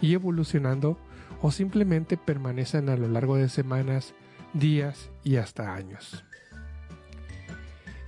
[0.00, 0.96] y evolucionando
[1.42, 4.14] o simplemente permanecen a lo largo de semanas,
[4.54, 6.24] días y hasta años.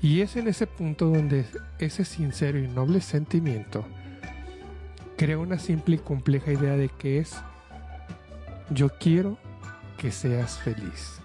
[0.00, 1.44] Y es en ese punto donde
[1.78, 3.84] ese sincero y noble sentimiento
[5.16, 7.36] crea una simple y compleja idea de que es
[8.70, 9.38] yo quiero
[9.98, 11.21] que seas feliz.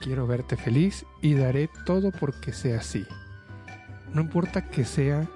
[0.00, 3.06] Quiero verte feliz y daré todo porque sea así.
[4.12, 5.28] No importa que sea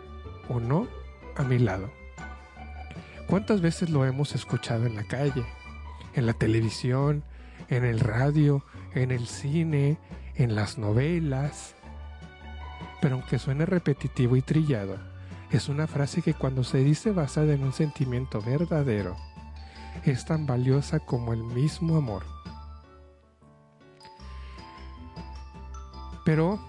[0.48, 0.89] o no
[1.36, 1.90] a mi lado.
[3.28, 5.44] ¿Cuántas veces lo hemos escuchado en la calle,
[6.14, 7.24] en la televisión,
[7.68, 8.62] en el radio,
[8.94, 9.98] en el cine,
[10.36, 11.74] en las novelas.
[13.01, 14.98] Pero aunque suene repetitivo y trillado,
[15.51, 19.16] es una frase que cuando se dice basada en un sentimiento verdadero,
[20.05, 22.24] es tan valiosa como el mismo amor.
[26.24, 26.60] Pero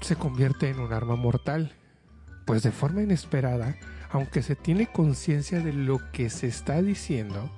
[0.00, 1.74] se convierte en un arma mortal,
[2.46, 3.76] pues de forma inesperada,
[4.10, 7.50] aunque se tiene conciencia de lo que se está diciendo,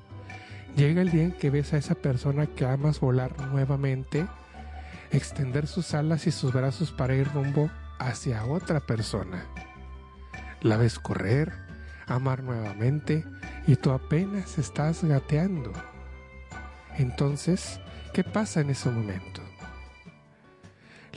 [0.76, 4.26] llega el día en que ves a esa persona que amas volar nuevamente,
[5.10, 9.44] extender sus alas y sus brazos para ir rumbo hacia otra persona.
[10.60, 11.52] La ves correr,
[12.06, 13.24] amar nuevamente
[13.66, 15.72] y tú apenas estás gateando.
[16.98, 17.80] Entonces,
[18.12, 19.41] ¿qué pasa en ese momento?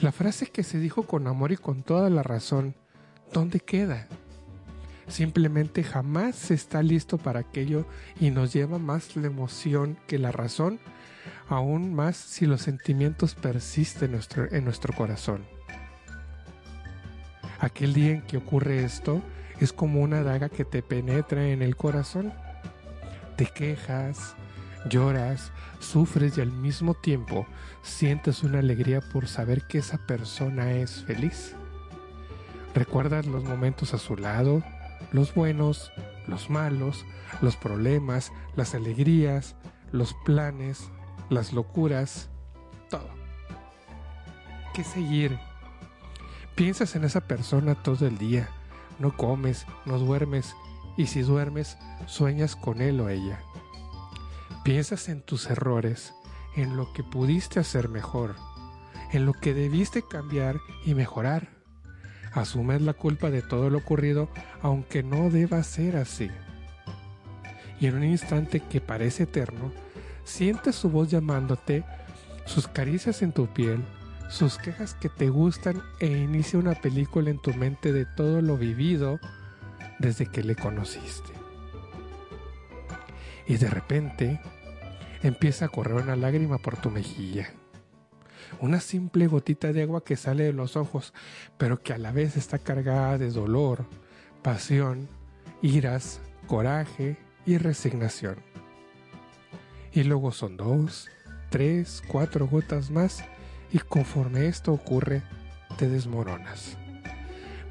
[0.02, 2.76] La frase que se dijo con amor y con toda la razón,
[3.32, 4.08] ¿dónde queda?
[5.08, 7.86] Simplemente jamás se está listo para aquello
[8.20, 10.80] y nos lleva más la emoción que la razón,
[11.48, 15.46] aún más si los sentimientos persisten en nuestro, en nuestro corazón.
[17.60, 19.22] Aquel día en que ocurre esto
[19.62, 22.34] es como una daga que te penetra en el corazón.
[23.38, 24.36] Te quejas,
[24.90, 27.46] lloras, sufres y al mismo tiempo
[27.82, 31.56] sientes una alegría por saber que esa persona es feliz.
[32.74, 34.64] Recuerdas los momentos a su lado,
[35.12, 35.92] los buenos,
[36.28, 37.06] los malos,
[37.42, 39.56] los problemas, las alegrías,
[39.92, 40.90] los planes,
[41.30, 42.30] las locuras,
[42.90, 43.10] todo.
[44.74, 45.40] ¿Qué seguir?
[46.56, 48.50] Piensas en esa persona todo el día,
[49.00, 50.56] no comes, no duermes
[50.98, 53.42] y si duermes, sueñas con él o ella.
[54.66, 56.16] Piensas en tus errores,
[56.56, 58.34] en lo que pudiste hacer mejor,
[59.12, 61.50] en lo que debiste cambiar y mejorar.
[62.34, 64.28] Asumes la culpa de todo lo ocurrido,
[64.64, 66.32] aunque no deba ser así.
[67.80, 69.72] Y en un instante que parece eterno,
[70.24, 71.84] sientes su voz llamándote,
[72.46, 73.86] sus caricias en tu piel,
[74.30, 78.58] sus quejas que te gustan e inicia una película en tu mente de todo lo
[78.58, 79.20] vivido
[80.00, 81.34] desde que le conociste.
[83.48, 84.42] Y de repente
[85.28, 87.50] empieza a correr una lágrima por tu mejilla.
[88.60, 91.14] Una simple gotita de agua que sale de los ojos,
[91.58, 93.86] pero que a la vez está cargada de dolor,
[94.44, 95.08] pasión,
[95.62, 98.38] iras, coraje y resignación.
[99.92, 101.10] Y luego son dos,
[101.50, 103.24] tres, cuatro gotas más
[103.72, 105.24] y conforme esto ocurre,
[105.78, 106.78] te desmoronas.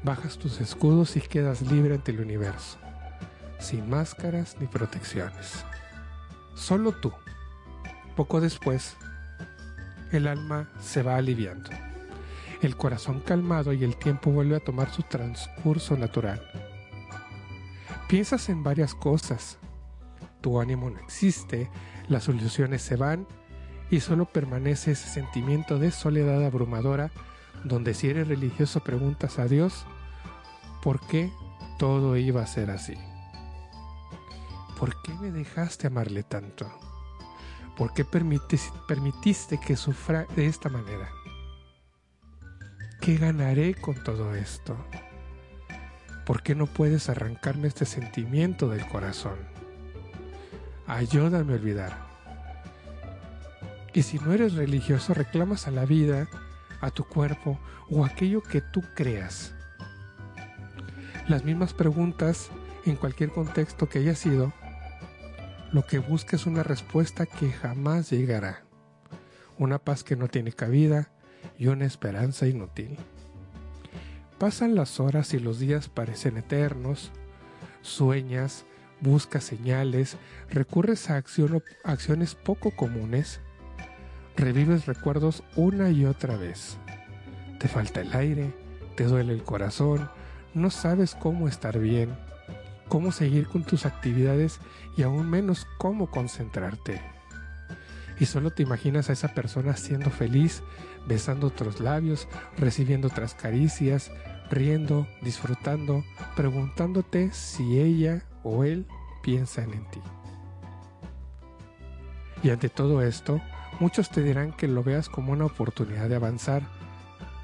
[0.03, 2.77] Bajas tus escudos y quedas libre ante el universo,
[3.59, 5.63] sin máscaras ni protecciones.
[6.53, 7.11] Solo tú.
[8.15, 8.95] Poco después,
[10.11, 11.69] el alma se va aliviando.
[12.61, 16.41] El corazón calmado y el tiempo vuelve a tomar su transcurso natural.
[18.07, 19.57] Piensas en varias cosas.
[20.41, 21.69] Tu ánimo no existe,
[22.07, 23.27] las soluciones se van
[23.89, 27.11] y solo permanece ese sentimiento de soledad abrumadora
[27.63, 29.85] donde si eres religioso preguntas a Dios
[30.81, 31.31] por qué
[31.79, 32.95] todo iba a ser así.
[34.79, 36.94] ¿Por qué me dejaste amarle tanto?
[37.77, 41.09] ¿Por qué permitiste que sufra de esta manera?
[43.01, 44.77] ¿Qué ganaré con todo esto?
[46.25, 49.37] ¿Por qué no puedes arrancarme este sentimiento del corazón?
[50.87, 52.05] Ayúdame a olvidar.
[53.93, 56.27] Y si no eres religioso, reclamas a la vida,
[56.81, 59.53] a tu cuerpo o aquello que tú creas.
[61.27, 62.49] Las mismas preguntas
[62.85, 64.53] en cualquier contexto que haya sido,
[65.75, 68.63] lo que busca es una respuesta que jamás llegará,
[69.57, 71.11] una paz que no tiene cabida
[71.57, 72.97] y una esperanza inútil.
[74.37, 77.11] Pasan las horas y los días parecen eternos,
[77.81, 78.63] sueñas,
[79.01, 80.15] buscas señales,
[80.49, 83.41] recurres a acciones poco comunes,
[84.37, 86.77] revives recuerdos una y otra vez.
[87.59, 88.53] Te falta el aire,
[88.95, 90.09] te duele el corazón,
[90.53, 92.15] no sabes cómo estar bien,
[92.87, 94.61] cómo seguir con tus actividades
[94.97, 97.01] y aún menos cómo concentrarte.
[98.19, 100.63] Y solo te imaginas a esa persona siendo feliz,
[101.05, 102.27] besando otros labios,
[102.57, 104.11] recibiendo otras caricias,
[104.49, 106.03] riendo, disfrutando,
[106.35, 108.85] preguntándote si ella o él
[109.21, 110.01] piensan en ti.
[112.43, 113.41] Y ante todo esto,
[113.79, 116.63] muchos te dirán que lo veas como una oportunidad de avanzar,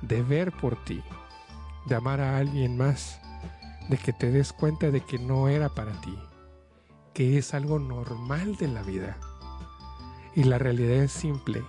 [0.02, 1.04] de ver por ti,
[1.86, 3.20] de amar a alguien más,
[3.90, 6.18] de que te des cuenta de que no era para ti,
[7.14, 9.18] que es algo normal de la vida.
[10.36, 11.64] Y la realidad es simple.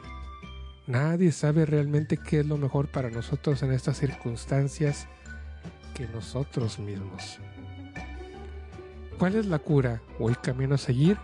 [0.86, 5.08] Nadie sabe realmente qué es lo mejor para nosotros en estas circunstancias
[5.94, 7.38] que nosotros mismos.
[9.18, 11.18] ¿Cuál es la cura o el camino a seguir?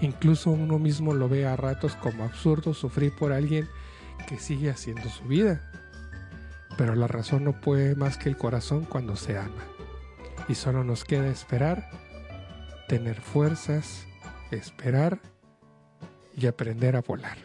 [0.00, 3.68] Incluso uno mismo lo ve a ratos como absurdo sufrir por alguien
[4.28, 5.60] que sigue haciendo su vida.
[6.76, 9.64] Pero la razón no puede más que el corazón cuando se ama.
[10.48, 11.90] Y solo nos queda esperar,
[12.86, 14.06] tener fuerzas,
[14.50, 15.20] esperar
[16.36, 17.36] y aprender a volar.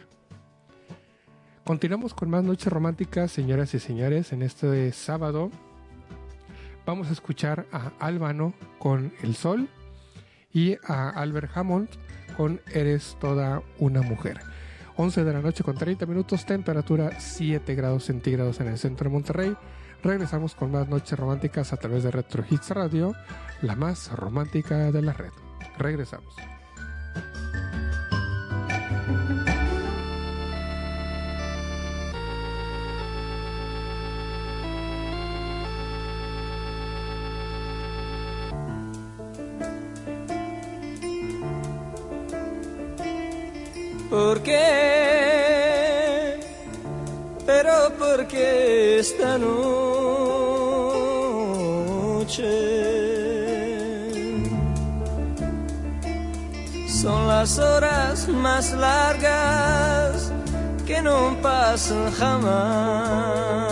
[1.64, 5.50] Continuamos con más noches románticas, señoras y señores, en este sábado.
[6.84, 9.68] Vamos a escuchar a Álvano con El Sol
[10.52, 11.88] y a Albert Hammond
[12.36, 14.40] con Eres toda una mujer.
[14.96, 19.14] 11 de la noche con 30 minutos, temperatura 7 grados centígrados en el centro de
[19.14, 19.56] Monterrey.
[20.02, 23.14] Regresamos con más noches románticas a través de Retro Hits Radio,
[23.60, 25.30] la más romántica de la red.
[25.78, 26.34] Regresamos.
[44.10, 45.31] ¿Por qué?
[47.72, 49.62] Pero ¿por qué esta noche?
[56.86, 60.30] Son las horas más largas
[60.86, 63.62] que no pasan jamás.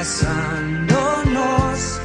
[0.00, 2.00] Abrazándonos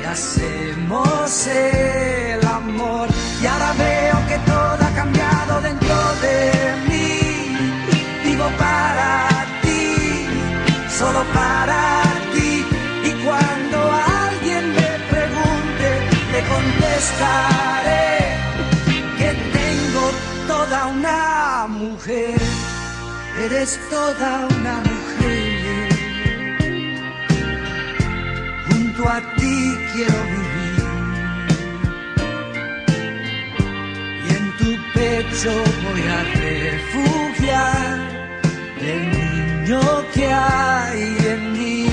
[0.00, 3.08] y hacemos el amor.
[3.42, 6.52] Y ahora veo que todo ha cambiado dentro de
[6.88, 7.56] mí.
[8.24, 9.28] Vivo para
[9.62, 10.28] ti,
[10.88, 12.64] solo para ti.
[13.08, 13.78] Y cuando
[14.28, 15.88] alguien me pregunte,
[16.32, 18.10] le contestaré
[19.18, 20.04] que tengo
[20.46, 21.20] toda una
[21.68, 22.40] mujer.
[23.44, 24.91] Eres toda una mujer.
[29.02, 30.84] Junto a ti quiero vivir.
[34.24, 35.50] Y en tu pecho
[35.82, 37.98] voy a refugiar
[38.80, 39.80] el niño
[40.14, 41.91] que hay en mí.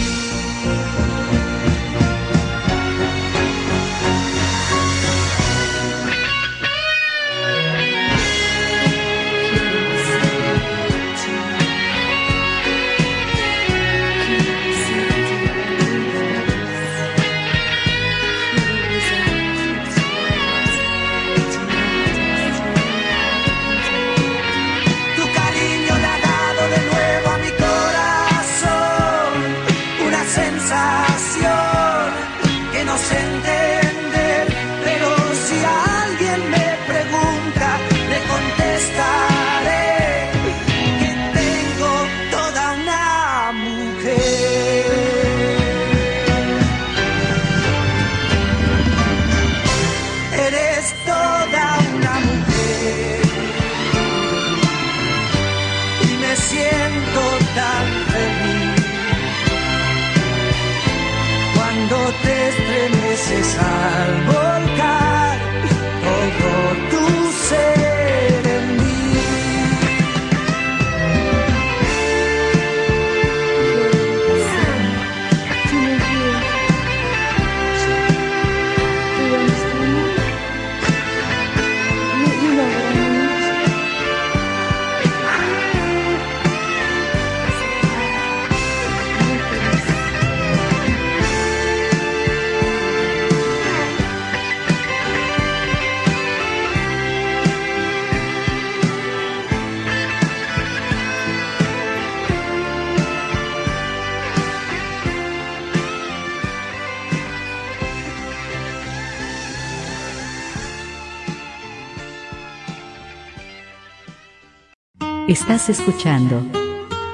[115.51, 116.43] Estás escuchando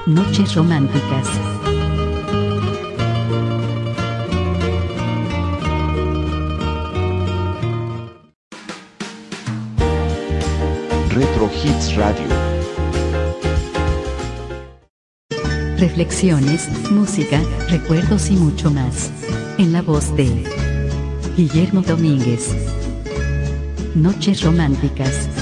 [0.04, 1.26] Noches Románticas.
[11.08, 12.26] Retro Hits Radio.
[15.78, 17.40] Reflexiones, música,
[17.70, 19.10] recuerdos y mucho más.
[19.56, 20.44] En la voz de
[21.38, 22.54] Guillermo Domínguez.
[23.94, 25.35] Noches Románticas.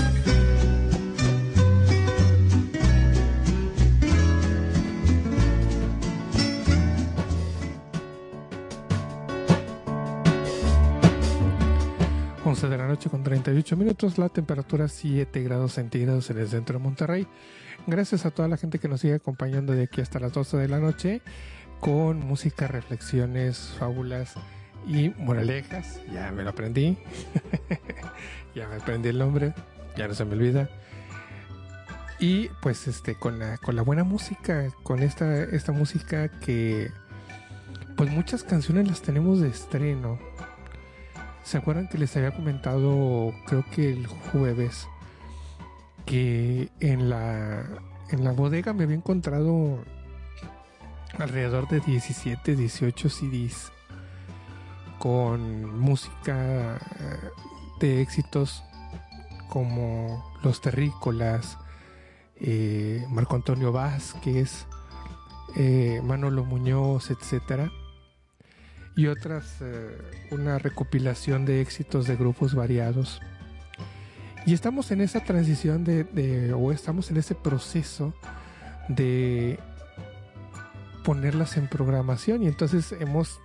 [13.64, 17.26] 18 minutos, la temperatura 7 grados centígrados en el centro de Monterrey.
[17.86, 20.68] Gracias a toda la gente que nos sigue acompañando de aquí hasta las 12 de
[20.68, 21.22] la noche
[21.80, 24.34] con música, reflexiones, fábulas
[24.86, 26.02] y moralejas.
[26.12, 26.98] Ya me lo aprendí.
[28.54, 29.54] ya me aprendí el nombre.
[29.96, 30.68] Ya no se me olvida.
[32.20, 36.90] Y pues este con la con la buena música, con esta esta música que
[37.96, 40.18] pues muchas canciones las tenemos de estreno
[41.44, 44.88] ¿Se acuerdan que les había comentado, creo que el jueves,
[46.06, 47.64] que en la,
[48.08, 49.84] en la bodega me había encontrado
[51.18, 53.72] alrededor de 17, 18 CDs
[54.98, 56.80] con música
[57.78, 58.64] de éxitos
[59.50, 61.58] como Los Terrícolas,
[62.40, 64.66] eh, Marco Antonio Vázquez,
[65.56, 67.70] eh, Manolo Muñoz, etcétera
[68.96, 69.98] y otras, eh,
[70.30, 73.20] una recopilación de éxitos de grupos variados.
[74.46, 78.14] Y estamos en esa transición de, o estamos en ese proceso
[78.88, 79.58] de
[81.02, 83.40] ponerlas en programación y entonces hemos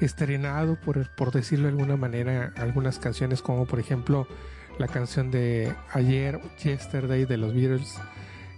[0.00, 4.26] estrenado, por, por decirlo de alguna manera, algunas canciones como por ejemplo
[4.78, 7.98] la canción de ayer, Yesterday de los Beatles,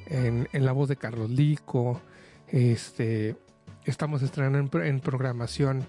[0.07, 2.03] en la voz de Carlos Lico,
[2.49, 3.37] este,
[3.85, 5.85] estamos estrenando en, programación,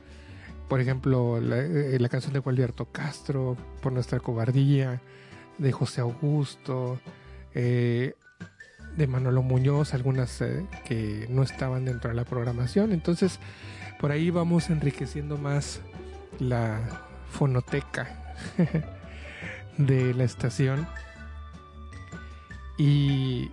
[0.67, 5.01] por ejemplo, la, eh, la, canción de Gualberto Castro, por nuestra cobardía,
[5.57, 6.99] de José Augusto,
[7.53, 8.15] eh,
[8.97, 12.91] de Manolo Muñoz, algunas eh, que no estaban dentro de la programación.
[12.91, 13.39] Entonces,
[13.99, 15.81] por ahí vamos enriqueciendo más
[16.39, 16.79] la
[17.29, 18.35] fonoteca
[19.77, 20.87] de la estación.
[22.77, 23.51] Y,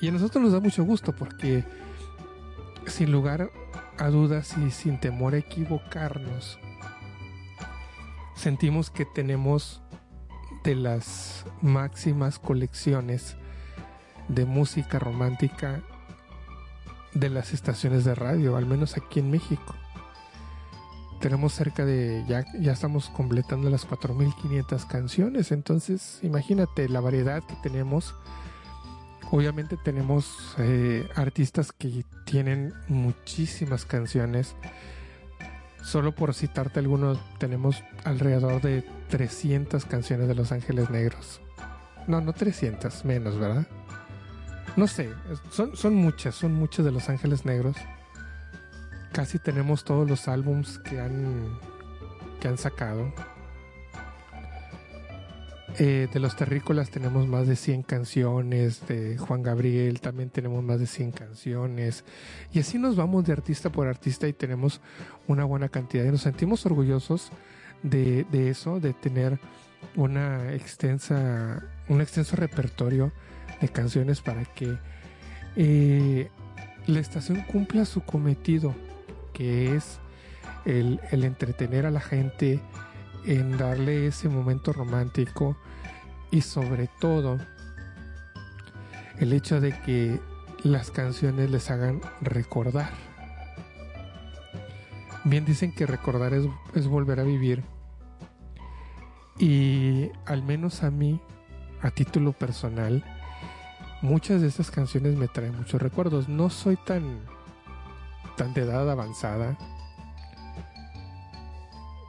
[0.00, 1.64] y a nosotros nos da mucho gusto porque
[2.90, 3.50] sin lugar
[3.98, 6.58] a dudas y sin temor a equivocarnos,
[8.34, 9.82] sentimos que tenemos
[10.64, 13.36] de las máximas colecciones
[14.28, 15.82] de música romántica
[17.14, 19.74] de las estaciones de radio, al menos aquí en México.
[21.20, 27.56] Tenemos cerca de, ya, ya estamos completando las 4.500 canciones, entonces imagínate la variedad que
[27.62, 28.14] tenemos.
[29.32, 34.56] Obviamente tenemos eh, artistas que tienen muchísimas canciones.
[35.82, 41.40] Solo por citarte algunos, tenemos alrededor de 300 canciones de Los Ángeles Negros.
[42.08, 43.66] No, no 300, menos, ¿verdad?
[44.76, 45.10] No sé,
[45.50, 47.76] son, son muchas, son muchas de Los Ángeles Negros.
[49.12, 51.58] Casi tenemos todos los álbums que han,
[52.40, 53.12] que han sacado.
[55.78, 60.80] Eh, de los terrícolas tenemos más de 100 canciones, de Juan Gabriel también tenemos más
[60.80, 62.04] de 100 canciones,
[62.52, 64.80] y así nos vamos de artista por artista y tenemos
[65.26, 67.30] una buena cantidad y nos sentimos orgullosos
[67.82, 69.38] de, eso, de tener
[69.96, 73.12] una extensa, un extenso repertorio
[73.60, 74.76] de canciones para que
[75.56, 76.28] eh,
[76.86, 78.74] la estación cumpla su cometido,
[79.32, 79.98] que es
[80.66, 82.60] el entretener a la gente,
[83.24, 85.56] en darle ese momento romántico
[86.30, 87.38] y sobre todo
[89.18, 90.20] el hecho de que
[90.62, 92.90] las canciones les hagan recordar.
[95.24, 97.62] Bien dicen que recordar es, volver a vivir
[99.38, 101.20] y al menos a mí,
[101.82, 103.04] a título personal,
[104.02, 106.28] muchas de estas canciones me traen muchos recuerdos.
[106.28, 107.20] No soy tan,
[108.36, 109.58] tan de edad avanzada.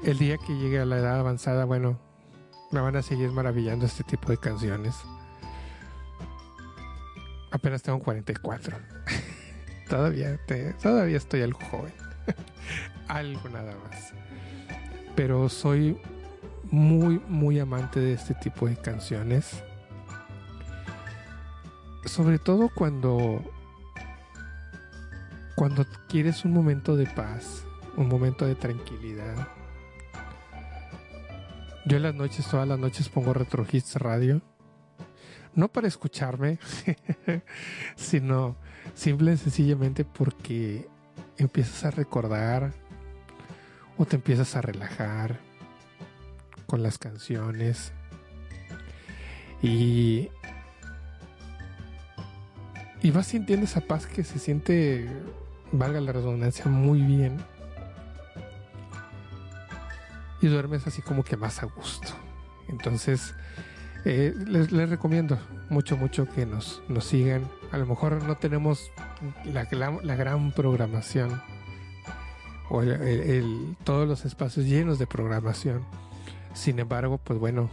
[0.04, 2.00] El día que llegue a la edad avanzada, bueno,
[2.72, 4.96] me van a seguir maravillando este tipo de canciones.
[7.52, 8.78] Apenas tengo 44.
[9.90, 10.40] todavía,
[10.82, 11.94] todavía estoy algo joven.
[13.08, 14.14] algo nada más.
[15.16, 16.02] Pero soy
[16.72, 19.62] muy, muy amante de este tipo de canciones.
[22.06, 23.44] Sobre todo cuando
[25.56, 27.66] cuando quieres un momento de paz,
[27.96, 29.48] un momento de tranquilidad.
[31.86, 34.42] Yo en las noches, todas las noches pongo Retro Hits Radio.
[35.56, 36.60] No para escucharme,
[37.96, 38.56] sino
[38.94, 40.88] simple y sencillamente porque
[41.38, 42.72] empiezas a recordar
[43.98, 45.40] o te empiezas a relajar
[46.68, 47.92] con las canciones.
[49.64, 50.30] Y,
[53.02, 55.10] y vas sintiendo esa paz que se siente,
[55.72, 57.38] valga la redundancia, muy bien.
[60.42, 62.10] Y duermes así como que más a gusto.
[62.68, 63.36] Entonces,
[64.06, 65.38] eh, les, recomiendo
[65.70, 67.48] mucho, mucho que nos, nos sigan.
[67.72, 68.92] A lo mejor no tenemos
[69.46, 71.42] la, gran- programación
[72.70, 75.84] o el- todos los espacios llenos de programación.
[76.54, 77.70] Sin embargo, pues bueno,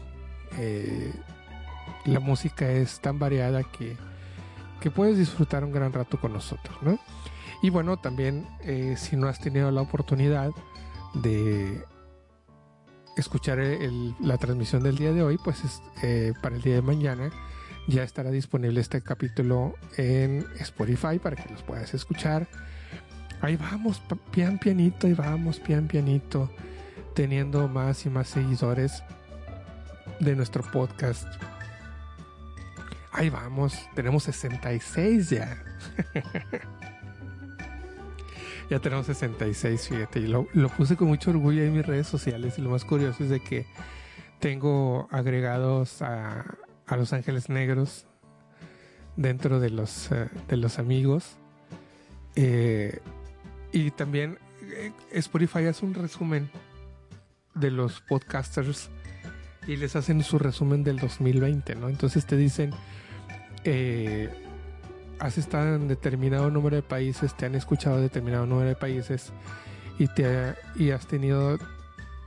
[0.58, 1.12] eh,
[2.04, 3.96] la música es tan variada que,
[4.80, 6.98] que puedes disfrutar un gran rato con nosotros, ¿no?
[7.62, 10.50] Y bueno, también eh, si no has tenido la oportunidad
[11.14, 11.82] de
[13.20, 16.82] escuchar el- la transmisión del día de hoy, pues es, eh, para el día de
[16.82, 17.30] mañana
[17.86, 22.46] ya estará disponible este capítulo en Spotify para que los puedas escuchar.
[23.40, 26.50] Ahí vamos, pian pianito, ahí vamos, pian pianito,
[27.14, 29.02] teniendo más y más seguidores
[30.20, 31.26] de nuestro podcast.
[33.12, 35.56] Ahí vamos, tenemos 66 ya.
[38.70, 40.20] ya tenemos 66, fíjate.
[40.20, 42.58] Y lo, lo puse con mucho orgullo en mis redes sociales.
[42.58, 43.66] Y lo más curioso es de que
[44.40, 46.44] tengo agregados a,
[46.86, 48.06] a Los Ángeles Negros
[49.16, 51.36] dentro de los, eh, de los amigos.
[52.36, 53.00] Eh,
[53.72, 56.50] y también eh, Spotify hace un resumen
[57.54, 58.90] de los podcasters
[59.66, 61.88] y les hacen su resumen del 2020, ¿no?
[61.88, 62.70] Entonces te dicen,
[65.20, 69.32] has estado en determinado número de países, te han escuchado determinado número de países
[69.98, 71.58] y, te, y has tenido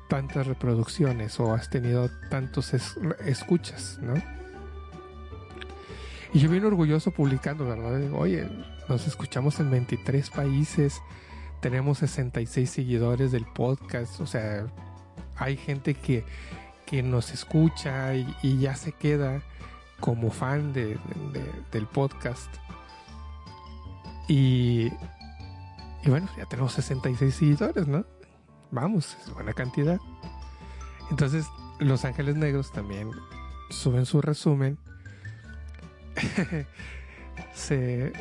[0.09, 4.13] tantas reproducciones o has tenido tantos es- escuchas, ¿no?
[6.33, 8.01] Y yo bien orgulloso publicando, ¿verdad?
[8.13, 8.47] Oye,
[8.87, 11.01] nos escuchamos en 23 países,
[11.59, 14.67] tenemos 66 seguidores del podcast, o sea,
[15.35, 16.23] hay gente que,
[16.85, 19.41] que nos escucha y, ya se queda
[19.99, 20.97] como fan de-
[21.71, 22.49] del podcast.
[24.27, 24.91] Y,
[26.03, 28.05] y bueno, ya tenemos 66 seguidores, ¿no?
[28.71, 29.99] Vamos, es buena cantidad.
[31.09, 31.45] Entonces,
[31.79, 33.11] Los Ángeles Negros también
[33.69, 34.77] suben su resumen.
[37.53, 38.13] Se,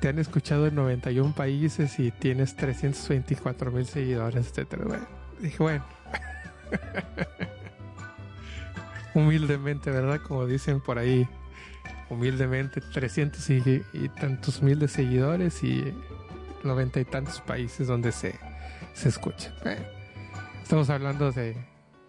[0.00, 4.84] te han escuchado en 91 países y tienes 324 mil seguidores, etcétera.
[4.86, 5.06] Bueno,
[5.40, 5.84] dije, bueno.
[9.14, 10.20] Humildemente, ¿verdad?
[10.26, 11.26] Como dicen por ahí,
[12.10, 13.82] humildemente, 300 y,
[14.20, 15.92] tantos mil de seguidores y
[16.64, 18.38] 90 y tantos países donde se,
[18.92, 19.54] se escucha.
[20.62, 21.56] Estamos hablando de,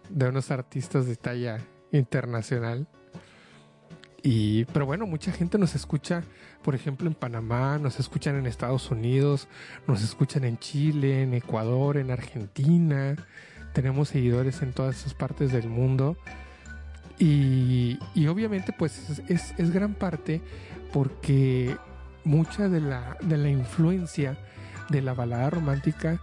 [0.09, 1.59] de unos artistas de talla
[1.91, 2.87] internacional.
[4.23, 6.23] Y, pero bueno, mucha gente nos escucha,
[6.63, 9.47] por ejemplo, en Panamá, nos escuchan en Estados Unidos,
[9.87, 13.15] nos escuchan en Chile, en Ecuador, en Argentina.
[13.73, 16.17] Tenemos seguidores en todas esas partes del mundo.
[17.19, 20.41] Y, y obviamente, pues es, es- gran parte
[20.93, 21.75] porque
[22.23, 24.37] mucha de la, de la influencia
[24.89, 26.21] de la balada romántica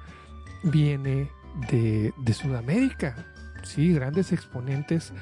[0.62, 1.28] viene
[1.70, 3.16] de, de Sudamérica.
[3.64, 5.12] Sí, grandes exponentes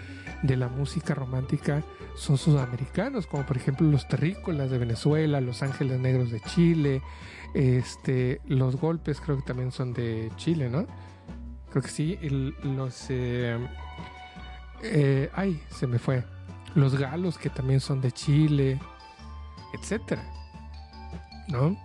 [0.42, 1.82] de la música romántica
[2.16, 7.02] son sudamericanos, como por ejemplo los terrícolas de Venezuela, los ángeles negros de Chile,
[7.54, 10.86] este, los golpes creo que también son de Chile, ¿no?
[11.70, 12.18] Creo que sí,
[12.64, 13.06] los...
[13.08, 13.56] eh,
[14.82, 16.24] eh, ay, se me fue.
[16.74, 18.80] Los galos que también son de Chile,
[19.74, 20.22] etcétera,
[21.48, 21.76] ¿no?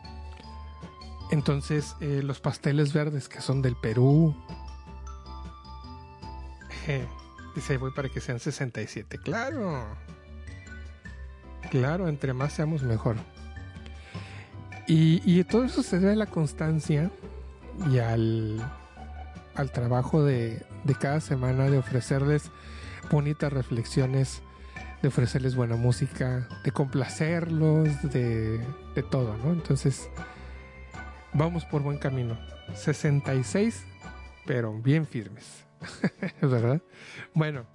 [1.31, 4.35] Entonces, eh, los pasteles verdes que son del Perú.
[7.53, 9.17] Dice, voy para que sean 67.
[9.17, 9.85] Claro.
[11.69, 13.17] Claro, entre más seamos mejor.
[14.87, 17.11] Y, y todo eso se debe a la constancia
[17.91, 18.63] y al,
[19.55, 22.51] al trabajo de, de cada semana de ofrecerles
[23.09, 24.41] bonitas reflexiones,
[25.01, 28.59] de ofrecerles buena música, de complacerlos, de,
[28.95, 29.51] de todo, ¿no?
[29.51, 30.09] Entonces,
[31.33, 32.37] vamos por buen camino.
[32.73, 33.85] 66,
[34.45, 35.65] pero bien firmes,
[36.41, 36.81] ¿verdad?
[37.33, 37.65] Bueno,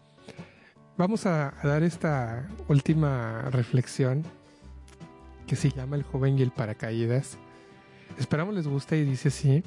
[0.97, 4.25] vamos a, dar esta última reflexión
[5.47, 7.39] que se llama El joven y el paracaídas.
[8.19, 9.63] Esperamos les guste y dice así.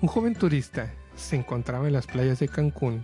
[0.00, 3.02] Un joven turista se encontraba en las playas de Cancún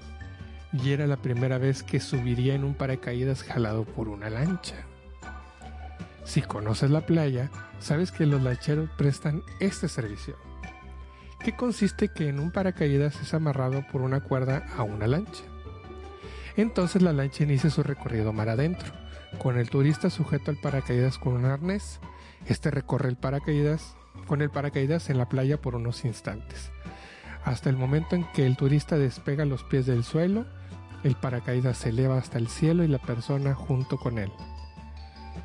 [0.83, 4.77] y era la primera vez que subiría en un paracaídas jalado por una lancha.
[6.25, 10.37] Si conoces la playa, sabes que los lancheros prestan este servicio.
[11.41, 15.45] Que consiste que en un paracaídas es amarrado por una cuerda a una lancha.
[16.57, 18.93] Entonces la lancha inicia su recorrido mar adentro,
[19.39, 22.01] con el turista sujeto al paracaídas con un arnés.
[22.47, 23.97] Este recorre el paracaídas
[24.27, 26.71] con el paracaídas en la playa por unos instantes,
[27.45, 30.47] hasta el momento en que el turista despega los pies del suelo,
[31.07, 34.33] el paracaídas se eleva hasta el cielo y la persona junto con él.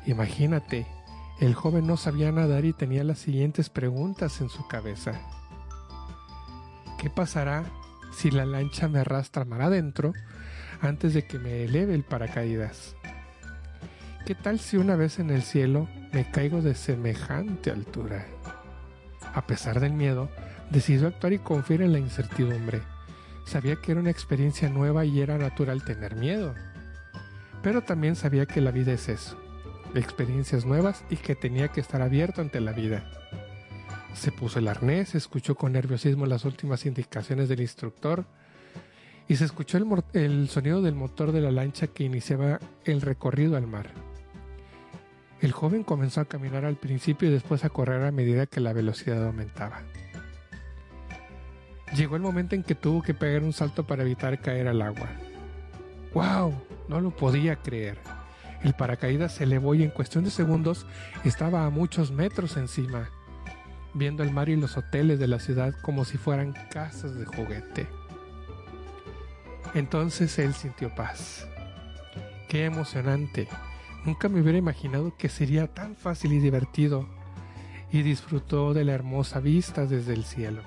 [0.06, 0.86] Imagínate,
[1.40, 5.20] el joven no sabía nadar y tenía las siguientes preguntas en su cabeza.
[6.98, 7.64] ¿Qué pasará
[8.12, 10.12] si la lancha me arrastra mar adentro
[10.80, 12.96] antes de que me eleve el paracaídas?
[14.26, 18.26] ¿Qué tal si una vez en el cielo me caigo de semejante altura?
[19.32, 20.28] A pesar del miedo,
[20.70, 22.82] decidió actuar y confiar en la incertidumbre.
[23.44, 26.54] Sabía que era una experiencia nueva y era natural tener miedo.
[27.62, 29.38] Pero también sabía que la vida es eso,
[29.94, 33.04] experiencias nuevas y que tenía que estar abierto ante la vida.
[34.14, 38.26] Se puso el arnés, escuchó con nerviosismo las últimas indicaciones del instructor
[39.28, 43.56] y se escuchó el, el sonido del motor de la lancha que iniciaba el recorrido
[43.56, 43.90] al mar.
[45.40, 48.72] El joven comenzó a caminar al principio y después a correr a medida que la
[48.72, 49.82] velocidad aumentaba.
[51.94, 55.08] Llegó el momento en que tuvo que pegar un salto para evitar caer al agua.
[56.14, 56.54] ¡Wow!
[56.88, 57.98] No lo podía creer.
[58.62, 60.86] El paracaídas se elevó y en cuestión de segundos
[61.24, 63.10] estaba a muchos metros encima,
[63.92, 67.88] viendo el mar y los hoteles de la ciudad como si fueran casas de juguete.
[69.74, 71.46] Entonces él sintió paz.
[72.48, 73.48] ¡Qué emocionante!
[74.04, 77.06] Nunca me hubiera imaginado que sería tan fácil y divertido.
[77.90, 80.62] Y disfrutó de la hermosa vista desde el cielo.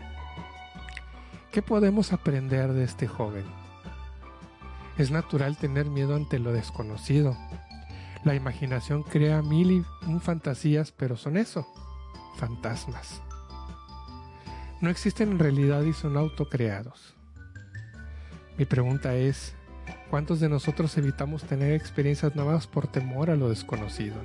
[1.56, 3.46] ¿Qué podemos aprender de este joven?
[4.98, 7.38] Es natural tener miedo ante lo desconocido.
[8.26, 11.66] La imaginación crea mil y un fantasías, pero son eso,
[12.36, 13.22] fantasmas.
[14.82, 17.16] No existen en realidad y son autocreados.
[18.58, 19.56] Mi pregunta es,
[20.10, 24.18] ¿cuántos de nosotros evitamos tener experiencias nuevas por temor a lo desconocido?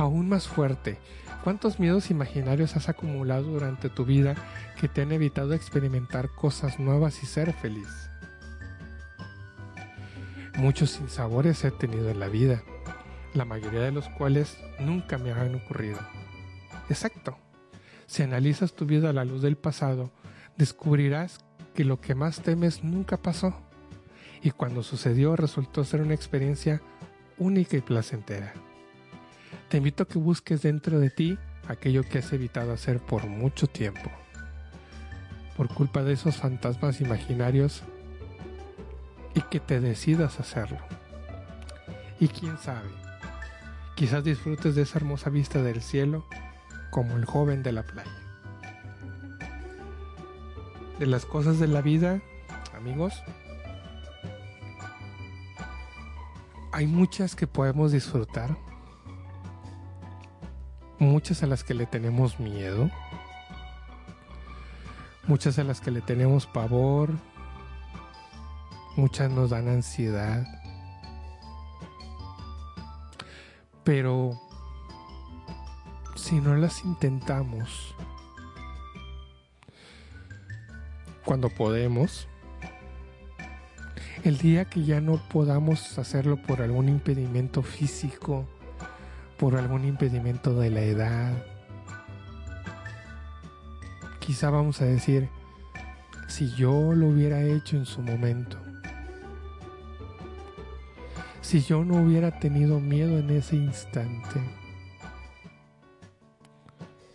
[0.00, 0.96] Aún más fuerte,
[1.44, 4.34] ¿cuántos miedos imaginarios has acumulado durante tu vida
[4.80, 8.08] que te han evitado experimentar cosas nuevas y ser feliz?
[10.56, 12.62] Muchos sinsabores he tenido en la vida,
[13.34, 15.98] la mayoría de los cuales nunca me han ocurrido.
[16.88, 17.36] Exacto.
[18.06, 20.10] Si analizas tu vida a la luz del pasado,
[20.56, 21.40] descubrirás
[21.74, 23.54] que lo que más temes nunca pasó
[24.40, 26.80] y cuando sucedió resultó ser una experiencia
[27.36, 28.54] única y placentera.
[29.70, 31.38] Te invito a que busques dentro de ti
[31.68, 34.10] aquello que has evitado hacer por mucho tiempo.
[35.56, 37.84] Por culpa de esos fantasmas imaginarios
[39.32, 40.78] y que te decidas hacerlo.
[42.18, 42.88] Y quién sabe,
[43.94, 46.26] quizás disfrutes de esa hermosa vista del cielo
[46.90, 48.10] como el joven de la playa.
[50.98, 52.20] De las cosas de la vida,
[52.76, 53.22] amigos,
[56.72, 58.56] hay muchas que podemos disfrutar,
[61.00, 62.90] muchas a las que le tenemos miedo,
[65.26, 67.10] muchas a las que le tenemos pavor,
[68.96, 70.46] muchas nos dan ansiedad,
[73.82, 74.38] pero
[76.16, 77.94] si no las intentamos
[81.24, 82.28] cuando podemos,
[84.22, 88.46] el día que ya no podamos hacerlo por algún impedimento físico,
[89.40, 91.32] por algún impedimento de la edad,
[94.18, 95.30] quizá vamos a decir,
[96.28, 98.58] si yo lo hubiera hecho en su momento,
[101.40, 104.40] si yo no hubiera tenido miedo en ese instante,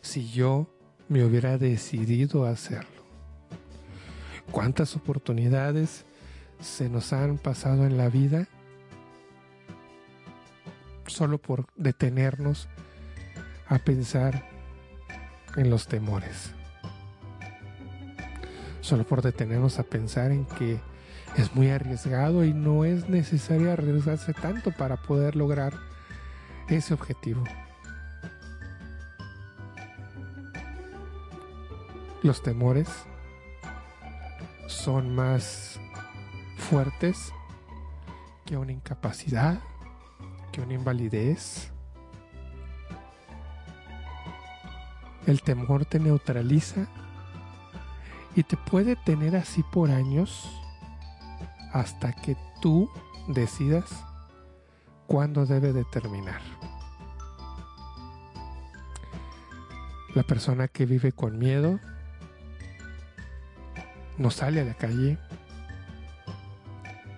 [0.02, 0.68] si yo
[1.08, 3.06] me hubiera decidido a hacerlo.
[4.50, 6.06] ¿Cuántas oportunidades
[6.60, 8.48] se nos han pasado en la vida
[11.16, 12.68] solo por detenernos
[13.68, 14.50] a pensar
[15.56, 16.52] en los temores?
[18.82, 20.80] Solo por detenernos a pensar en que
[21.38, 25.74] es muy arriesgado y no es necesario arriesgarse tanto para poder lograr
[26.68, 27.44] ese objetivo.
[32.24, 32.90] Los temores
[34.68, 35.80] son más
[36.58, 37.32] fuertes
[38.46, 39.60] que una incapacidad,
[40.62, 41.72] una invalidez.
[45.26, 46.88] El temor te neutraliza
[48.36, 50.50] y te puede tener así por años
[51.74, 52.90] hasta que tú
[53.28, 54.04] decidas
[55.08, 56.42] cuándo debe de terminar.
[60.14, 61.80] La persona que vive con miedo
[64.18, 65.18] no sale a la calle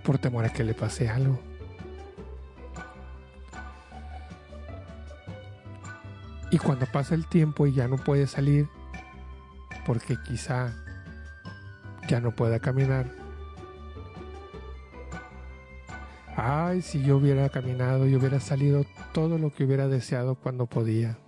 [0.04, 1.47] por temor a que le pase algo.
[6.58, 8.68] Y cuando pasa el tiempo y ya no puede salir,
[9.86, 10.74] porque quizá
[12.08, 13.06] ya no pueda caminar.
[16.36, 21.20] Ay, si yo hubiera caminado y hubiera salido todo lo que hubiera deseado cuando podía.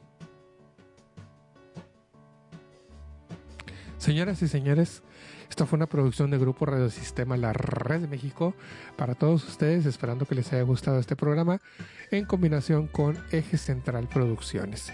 [3.99, 5.03] Señoras y señores,
[5.47, 8.56] esta fue una producción de Grupo Radio Sistema La Red de México
[8.95, 11.61] para todos ustedes, esperando que les haya gustado este programa
[12.10, 14.91] en combinación con Eje Central Producciones.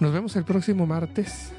[0.00, 1.52] Nos vemos el próximo martes,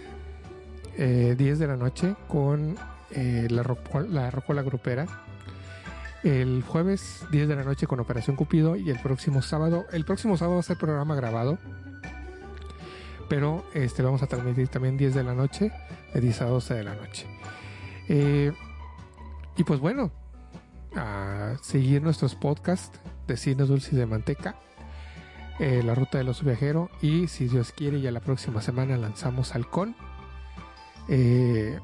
[0.98, 2.76] eh, 10 de la noche, con
[3.12, 5.06] eh, la, Roco- la Rocola Grupera.
[6.24, 8.76] El jueves, 10 de la noche, con Operación Cupido.
[8.76, 11.58] Y el próximo sábado, el próximo sábado va a ser programa grabado.
[13.28, 15.72] Pero este vamos a transmitir también 10 de la noche,
[16.14, 17.28] de 10 a 12 de la noche.
[18.08, 18.52] Eh,
[19.56, 20.12] y pues bueno,
[20.96, 24.56] a seguir nuestros podcasts de cine dulce y de manteca,
[25.60, 29.54] eh, La Ruta del Oso Viajero y si Dios quiere ya la próxima semana lanzamos
[29.54, 29.96] Halcón.
[31.08, 31.80] Eh,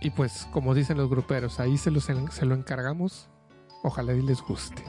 [0.00, 3.28] y pues como dicen los gruperos, ahí se, los se lo encargamos.
[3.82, 4.82] Ojalá y les guste.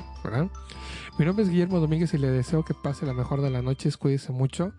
[1.17, 3.97] Mi nombre es Guillermo Domínguez y le deseo que pase la mejor de las noches.
[3.97, 4.72] Cuídese mucho,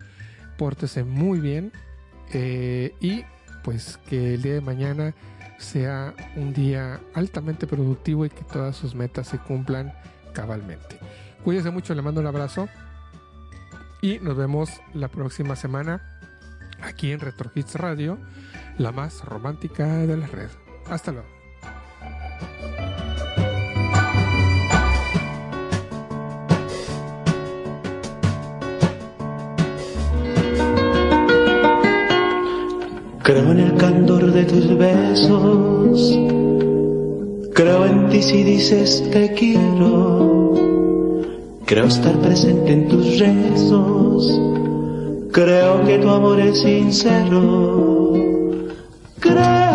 [0.57, 1.73] pórtese muy bien
[2.33, 3.25] eh, y
[3.63, 5.15] pues que el día de mañana
[5.59, 9.93] sea un día altamente productivo y que todas sus metas se cumplan
[10.33, 10.99] cabalmente.
[11.47, 12.69] Cuídese mucho, le mando un abrazo
[14.03, 16.19] y nos vemos la próxima semana
[16.83, 18.19] aquí en Retro Hits Radio,
[18.79, 20.49] la más romántica de la red.
[20.91, 21.29] Hasta luego.
[33.23, 36.11] Creo en el candor de tus besos,
[37.55, 40.46] creo en ti si dices te quiero,
[41.67, 44.41] creo estar presente en tus rezos,
[45.33, 48.13] creo que tu amor es sincero,
[49.19, 49.66] creo,